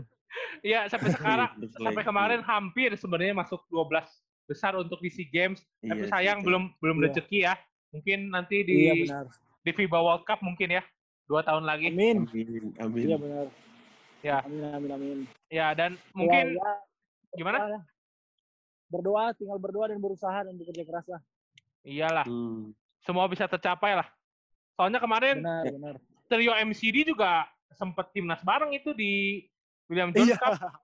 [0.63, 4.07] Iya sampai sekarang Terus sampai kemarin hampir sebenarnya masuk 12
[4.51, 5.63] besar untuk di SEA Games.
[5.79, 6.51] Tapi Iya, sayang gitu.
[6.51, 7.05] belum belum Iya.
[7.07, 7.55] rezeki ya.
[7.91, 9.25] Mungkin nanti di Iya benar.
[9.61, 10.83] di FIBA World Cup mungkin ya.
[11.25, 11.87] Dua tahun lagi.
[11.89, 12.27] Amin.
[12.27, 13.05] Amin, amin.
[13.07, 13.47] Iya benar.
[14.21, 14.37] Ya.
[14.43, 15.19] Amin amin amin.
[15.47, 16.73] Ya dan mungkin Ya, ya,
[17.33, 17.59] gimana?
[17.61, 17.81] berdoa ya.
[18.91, 21.23] Berdoa, tinggal berdoa dan berusaha dan bekerja keras lah.
[21.81, 22.75] Iyalah, Hmm.
[23.01, 24.11] semua bisa tercapai lah.
[24.75, 25.73] Soalnya kemarin Benar, Ya.
[25.73, 25.95] benar.
[26.27, 29.47] trio MCD juga sempet timnas bareng itu di
[29.87, 30.37] William Jones Iya.
[30.37, 30.53] Cup.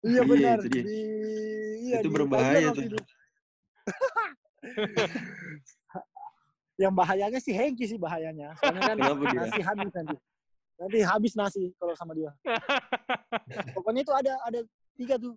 [0.00, 0.56] Iya Iya, benar.
[0.64, 0.84] itu dia.
[0.84, 0.98] Di,
[1.84, 2.84] iya, Itu di berbahaya tuh.
[6.80, 8.56] Yang bahayanya sih Hengki sih bahayanya.
[8.56, 9.40] Soalnya kan Kenapa dia?
[9.44, 10.16] nasi habis nanti.
[10.80, 12.32] Nanti habis nasi kalau sama dia.
[13.76, 14.60] Pokoknya itu ada ada
[14.96, 15.36] tiga tuh.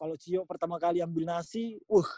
[0.00, 2.08] Kalau Cio pertama kali ambil nasi, uh,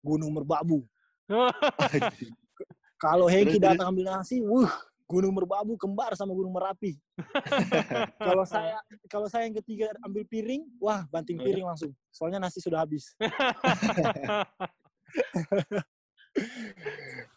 [0.00, 0.80] gunung merbabu.
[3.04, 4.66] Kalau Hengki datang ambil nasi, wuh,
[5.10, 6.94] Gunung Merbabu kembar sama Gunung Merapi.
[8.30, 8.78] kalau saya
[9.10, 11.46] kalau saya yang ketiga ambil piring, wah banting Oh, ya?
[11.50, 11.90] piring langsung.
[12.14, 13.18] Soalnya nasi sudah habis.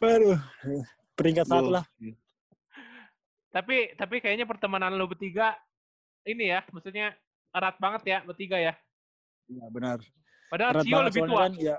[0.06, 0.38] Aduh.
[1.18, 1.82] Peringkat satu lah.
[3.54, 5.54] tapi tapi kayaknya pertemanan lo bertiga
[6.26, 7.14] ini ya, maksudnya
[7.54, 8.74] erat banget ya bertiga ya.
[9.50, 9.98] Iya benar.
[10.50, 11.50] Padahal Cio lebih tua.
[11.50, 11.78] Kan, ya.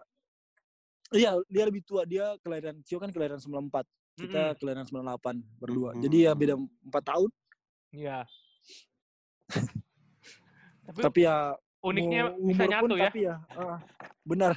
[1.14, 2.02] Iya, dia lebih tua.
[2.02, 3.86] Dia kelahiran Cio kan kelahiran 94.
[4.14, 4.58] Kita Mm-mm.
[4.58, 5.90] kelahiran 98 berdua.
[5.90, 6.02] Mm-mm.
[6.02, 6.66] Jadi ya beda 4
[7.04, 7.30] tahun.
[7.90, 8.18] Iya.
[10.84, 11.36] tapi, Tapi ya
[11.80, 13.04] uniknya bisa umur nyatu pun, ya.
[13.04, 13.78] Tapi ya, ah,
[14.22, 14.52] benar.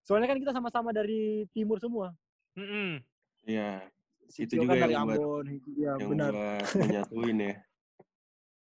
[0.00, 1.20] Soalnya kan kita sama-sama dari
[1.50, 2.12] timur semua.
[3.42, 3.88] Iya,
[4.24, 5.46] Si Itu Cio juga kan dari yang buat- Ambon.
[5.70, 6.32] Iya, yang benar.
[6.32, 7.54] buat menyatuin ya.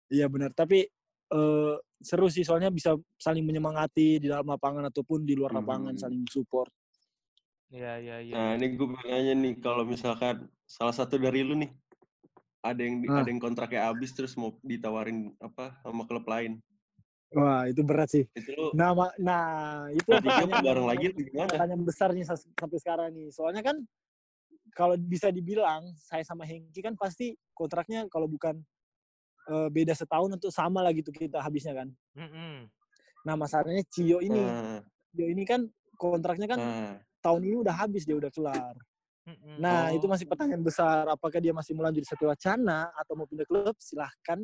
[0.08, 0.51] Iya benar.
[0.51, 0.88] Tapi
[1.27, 5.99] eh, seru sih soalnya bisa saling menyemangati di dalam lapangan ataupun di luar lapangan Hmm.
[5.99, 6.71] saling support.
[7.67, 8.34] Iya, iya, iya.
[8.36, 11.71] Nah, ini gue pengen nanya nih, kalau misalkan salah satu dari lu nih,
[12.63, 13.19] ada yang Ah.
[13.23, 16.63] ada yang kontraknya habis terus mau ditawarin apa sama klub lain,
[17.36, 18.23] Wah, itu berat sih.
[18.39, 19.43] itu lu Nama nah
[19.91, 21.51] itu pertanyaan bareng lagi gimana?
[21.51, 23.27] pertanyaan besar nih sas- sampai sekarang nih.
[23.36, 23.84] Soalnya kan
[24.71, 28.63] kalau bisa dibilang saya sama Hengki kan pasti kontraknya kalau bukan
[29.47, 31.91] eh, beda setahun untuk sama lah gitu kita habisnya kan.
[32.15, 32.67] Mm-mm.
[33.27, 34.80] Nah masalahnya Cio ini, Nah,
[35.12, 35.67] Cio ini kan
[35.99, 38.75] kontraknya kan nah, tahun ini udah habis dia udah kelar.
[39.60, 39.95] Nah Oh.
[39.97, 41.03] itu masih pertanyaan besar.
[41.12, 43.75] Apakah dia masih mau lanjut di Satya Wacana atau mau pindah klub?
[43.75, 44.39] Silahkan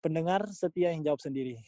[0.00, 1.60] pendengar setia yang jawab sendiri.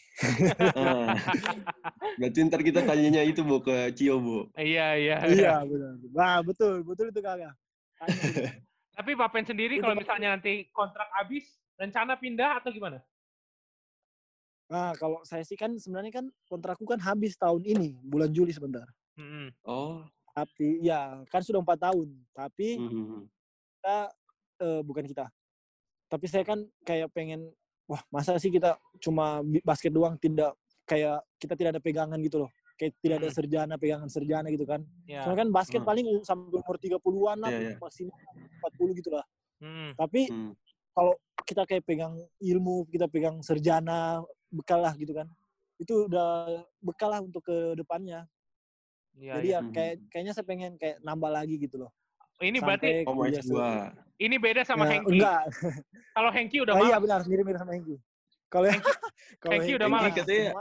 [0.74, 1.14] nah.
[2.20, 4.50] Berarti ntar kita tanyanya itu bu ke Cio bu.
[4.58, 5.16] Iya, iya.
[5.30, 5.94] iya benar.
[6.10, 7.54] Wah betul betul itu kakak.
[8.00, 8.42] Tanya gitu.
[8.98, 11.48] Tapi Papen sendiri kalau misalnya nanti kontrak habis,
[11.80, 13.00] rencana pindah atau gimana?
[14.68, 18.84] Nah, kalau saya sih kan sebenarnya kan kontrakku kan habis tahun ini, bulan Juli sebentar.
[19.18, 19.52] Mm-mm.
[19.68, 22.08] Oh, Tapi ya kan sudah empat tahun.
[22.32, 23.28] Tapi mhm.
[23.78, 23.96] kita
[24.62, 25.28] eh, bukan kita.
[26.08, 27.52] Tapi saya kan kayak pengen,
[27.88, 32.50] wah masa sih kita cuma basket doang, tidak kayak kita tidak ada pegangan gitu loh.
[32.80, 34.80] Kayak tidak ada serjana, pegangan serjana gitu kan.
[35.04, 35.24] Ya.
[35.24, 35.88] Soalnya kan basket Hmm.
[35.88, 37.76] paling sampai umur 30-an lah, Iya, iya.
[37.80, 38.16] maksimal
[38.64, 39.24] 40 gitu lah.
[39.62, 39.90] Mm.
[39.94, 40.52] Tapi Hmm.
[40.90, 41.14] kalau
[41.46, 45.28] kita kayak pegang ilmu, kita pegang serjana, bekal lah gitu kan.
[45.78, 48.26] Itu udah bekal lah untuk ke depannya.
[49.12, 49.56] Iya, Jadi iya.
[49.56, 49.72] ya Mhm.
[49.72, 51.90] kayak kayaknya saya pengen kayak nambah lagi gitu loh.
[52.42, 53.22] Ini berarti Oh,
[54.18, 55.14] ini beda sama Ya, Hengki.
[55.14, 55.42] Enggak.
[56.10, 57.96] Kalau Hengki udah Oh, iya benar, mirip-mirip sama Hengki.
[58.50, 58.66] Kalau
[59.42, 60.10] kalau Hengki udah malas.
[60.16, 60.54] katanya-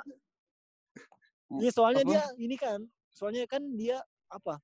[1.52, 2.12] Iya, soalnya Apa?
[2.12, 2.80] dia ini kan,
[3.12, 4.62] soalnya kan dia apa?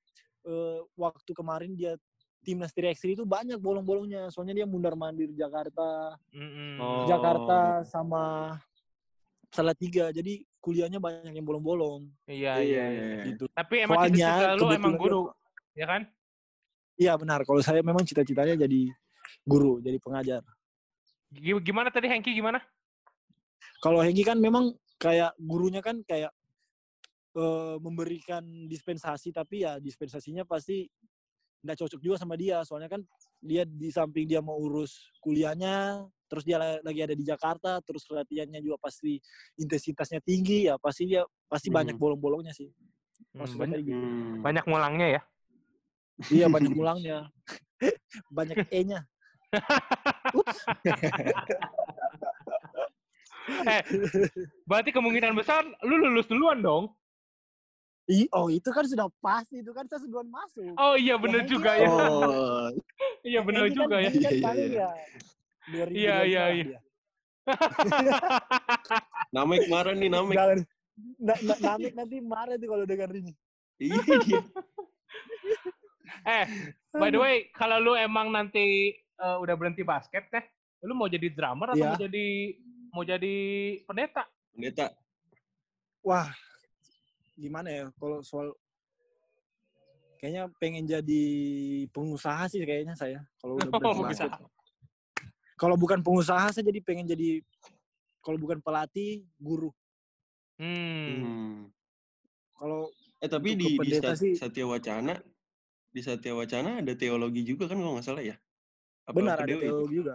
[0.48, 1.92] eh, waktu kemarin dia
[2.40, 4.32] timnas 3x3 itu banyak bolong-bolongnya.
[4.32, 6.80] Soalnya dia mundar mandir Jakarta, Mm-mm.
[6.80, 7.04] Oh.
[7.04, 8.56] Jakarta sama
[9.52, 10.08] Salatiga.
[10.08, 13.24] Jadi kuliahnya banyak yang bolong-bolong Iya, iya, iya.
[13.32, 13.46] gitu.
[13.54, 15.22] Tapi emang Soalnya cita-cita lu emang guru,
[15.72, 16.02] ya kan?
[16.98, 17.46] Iya benar.
[17.46, 18.90] Kalau saya memang cita-citanya jadi
[19.46, 20.42] guru, jadi pengajar.
[21.30, 22.58] Gi- Gimana tadi Hengki gimana?
[23.78, 26.34] Kalau Hengki kan memang kayak gurunya kan kayak
[27.38, 30.90] eh, memberikan dispensasi tapi ya dispensasinya pasti
[31.62, 33.02] nggak cocok juga sama dia soalnya kan
[33.38, 38.04] dia di samping dia mau urus kuliahnya terus dia la- lagi ada di Jakarta terus
[38.06, 39.16] latihannya juga pasti
[39.56, 42.02] intensitasnya tinggi ya pasti dia pasti banyak Hmm.
[42.02, 42.68] bolong-bolongnya sih
[43.28, 43.98] Hmm, Maksudnya banyak, tadi gitu.
[43.98, 44.36] Hmm.
[44.40, 45.20] banyak ngulangnya ya.
[46.28, 47.18] iya banyak mulangnya
[48.36, 49.00] banyak e-nya
[53.48, 53.80] Eh,
[54.62, 56.92] berarti kemungkinan besar lu lulus duluan dong.
[58.08, 61.52] Ih, oh itu kan sudah pasti itu kan saya duluan masuk Oh iya bener Hengki
[61.52, 61.88] juga kan- ya.
[61.92, 62.66] Oh,
[63.28, 64.10] Iya bener Hengki juga kan, ya.
[64.40, 64.88] Kan Iya, iya.
[65.68, 66.64] ya 2025 Iya, iya, iya.
[66.64, 66.80] dia.
[69.34, 70.34] Namek marah nih, Namek.
[70.34, 70.58] Jangan.
[71.20, 73.32] Na, na, Namek nanti marah tuh kalau dengar ini.
[73.78, 74.40] Iya, iya.
[76.24, 76.44] Eh,
[76.90, 80.40] by the way, kalau lu emang nanti eh, udah berhenti basket teh,
[80.80, 81.88] lu mau jadi drummer atau Iya.
[81.88, 82.26] mau jadi
[82.90, 83.36] mau jadi
[83.84, 84.24] pendeta?
[84.50, 84.86] Pendeta.
[86.00, 86.32] Wah,
[87.38, 88.50] gimana ya kalau soal
[90.18, 91.22] kayaknya pengen jadi
[91.94, 94.26] pengusaha sih kayaknya saya kalau udah Oh, pengusaha.
[94.26, 94.30] basket.
[95.54, 97.42] Kalau bukan pengusaha saya jadi pengen jadi
[98.18, 99.70] kalau bukan pelatih guru.
[100.58, 101.06] Hmm.
[101.06, 101.54] Hmm.
[102.54, 105.18] Kalau Eh tapi di, di Sat- sih- Satya Wacana,
[105.90, 108.38] di Satya Wacana ada teologi juga kan kalau nggak salah ya?
[109.06, 110.14] Apa benar ada teologi juga.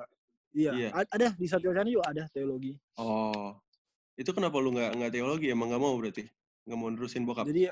[0.56, 0.90] Iya, Iya.
[0.96, 2.80] a- ada di Satya Wacana juga ada teologi.
[2.96, 3.56] Oh,
[4.16, 5.52] itu kenapa lu nggak nggak teologi?
[5.52, 6.24] Emang nggak mau berarti?
[6.64, 7.46] Nggak mau nerusin bokap?
[7.48, 7.68] Jadi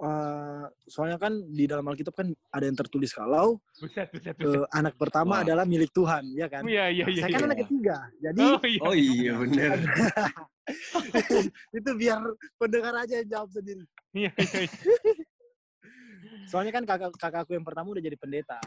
[0.00, 4.60] eh, soalnya kan di dalam Alkitab kan ada yang tertulis kalau Buset, buset, buset.
[4.60, 5.44] eh, anak pertama Wah.
[5.46, 6.66] adalah milik Tuhan, ya kan?
[6.66, 7.22] Iya, iya, iya.
[7.22, 7.48] Saya kan iya.
[7.52, 8.80] anak ketiga, jadi Oh iya.
[8.82, 9.70] Oh iya bener.
[11.78, 12.20] itu biar
[12.58, 13.84] pendengar aja yang jawab sendiri.
[14.10, 14.70] Iya, iya, iya.
[16.50, 18.58] Soalnya kan kakak kakakku yang pertama udah jadi pendeta.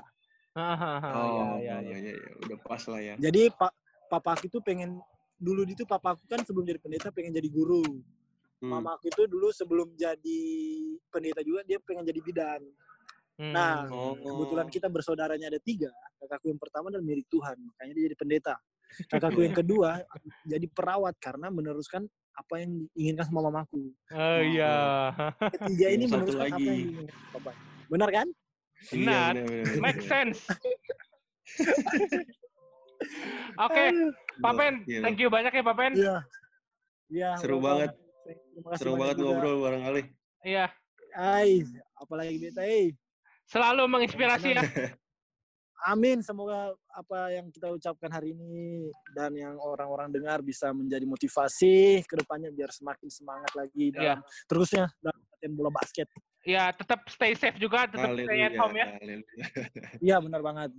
[0.54, 1.98] Hahaha, Oh, ya, ya, ya.
[1.98, 2.32] iya, iya.
[2.46, 3.14] udah pas lah ya.
[3.18, 3.74] Jadi pak
[4.08, 5.02] papa aku itu pengen
[5.42, 7.82] dulu itu papa aku kan sebelum jadi pendeta pengen jadi guru.
[8.64, 8.80] Hmm.
[8.80, 10.42] Mama aku itu dulu sebelum jadi
[11.12, 12.64] pendeta juga dia pengen jadi bidan.
[13.44, 13.92] Nah, Hmm.
[13.92, 14.16] Oh.
[14.16, 15.92] kebetulan kita bersaudaranya ada tiga.
[16.16, 18.56] Kakakku yang pertama dan milik Tuhan, makanya dia jadi pendeta.
[19.12, 20.00] Kakakku yang kedua
[20.48, 23.92] jadi perawat karena meneruskan apa yang diinginkan sama mamaku.
[24.16, 25.12] Oh iya.
[25.60, 26.64] Ketiga ini satu meneruskan apa lagi.
[26.64, 27.52] yang diinginkan papa.
[27.92, 28.28] Benar kan?
[28.84, 29.32] Iya, Benar.
[29.44, 29.76] benar.
[29.82, 30.40] Make sense.
[33.60, 33.84] Oke,
[34.40, 35.92] Pak Pen, Iya, thank you banyak ya Pak Pen.
[35.94, 36.16] Iya.
[37.12, 37.30] Iya.
[37.38, 37.68] Seru welcome.
[37.68, 37.92] banget.
[38.24, 39.28] Terima kasih Seru banget juga.
[39.30, 40.04] ngobrol bareng Ali.
[40.42, 40.66] Iya,
[41.14, 41.62] Ai,
[41.96, 42.96] apalagi beta, eh.
[43.46, 44.64] selalu menginspirasi ya.
[45.84, 52.08] Amin, semoga apa yang kita ucapkan hari ini dan yang orang-orang dengar bisa menjadi motivasi
[52.08, 54.16] ke depannya biar semakin semangat lagi Iya.
[54.16, 56.08] dalam terusnya dalam latihan bola basket.
[56.44, 58.88] Ya, tetap stay safe juga, tetap stay at Haleluya, home ya.
[58.96, 59.46] haleluya.
[60.00, 60.70] Iya, benar banget.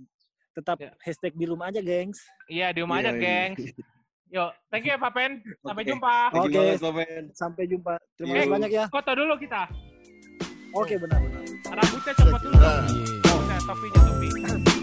[0.55, 0.91] Tetap Ya.
[1.01, 2.19] hashtag di rumah aja, gengs.
[2.49, 3.61] Iya, di rumah aja, Iya, gengs.
[4.33, 5.31] Yuk, thank you ya Pak Pen.
[5.61, 5.89] Sampai Oke.
[5.93, 6.15] jumpa.
[6.33, 6.57] Oke.
[6.97, 7.23] Ben.
[7.37, 7.93] Sampai jumpa.
[8.17, 8.37] Terima Yo.
[8.41, 8.85] kasih banyak ya.
[8.89, 9.61] Foto dulu kita.
[10.75, 11.41] Oke, benar-benar.
[11.71, 12.55] Rambutnya copot dulu.
[12.57, 12.83] Yeah.
[13.23, 14.74] Rambutnya, topinya, topi.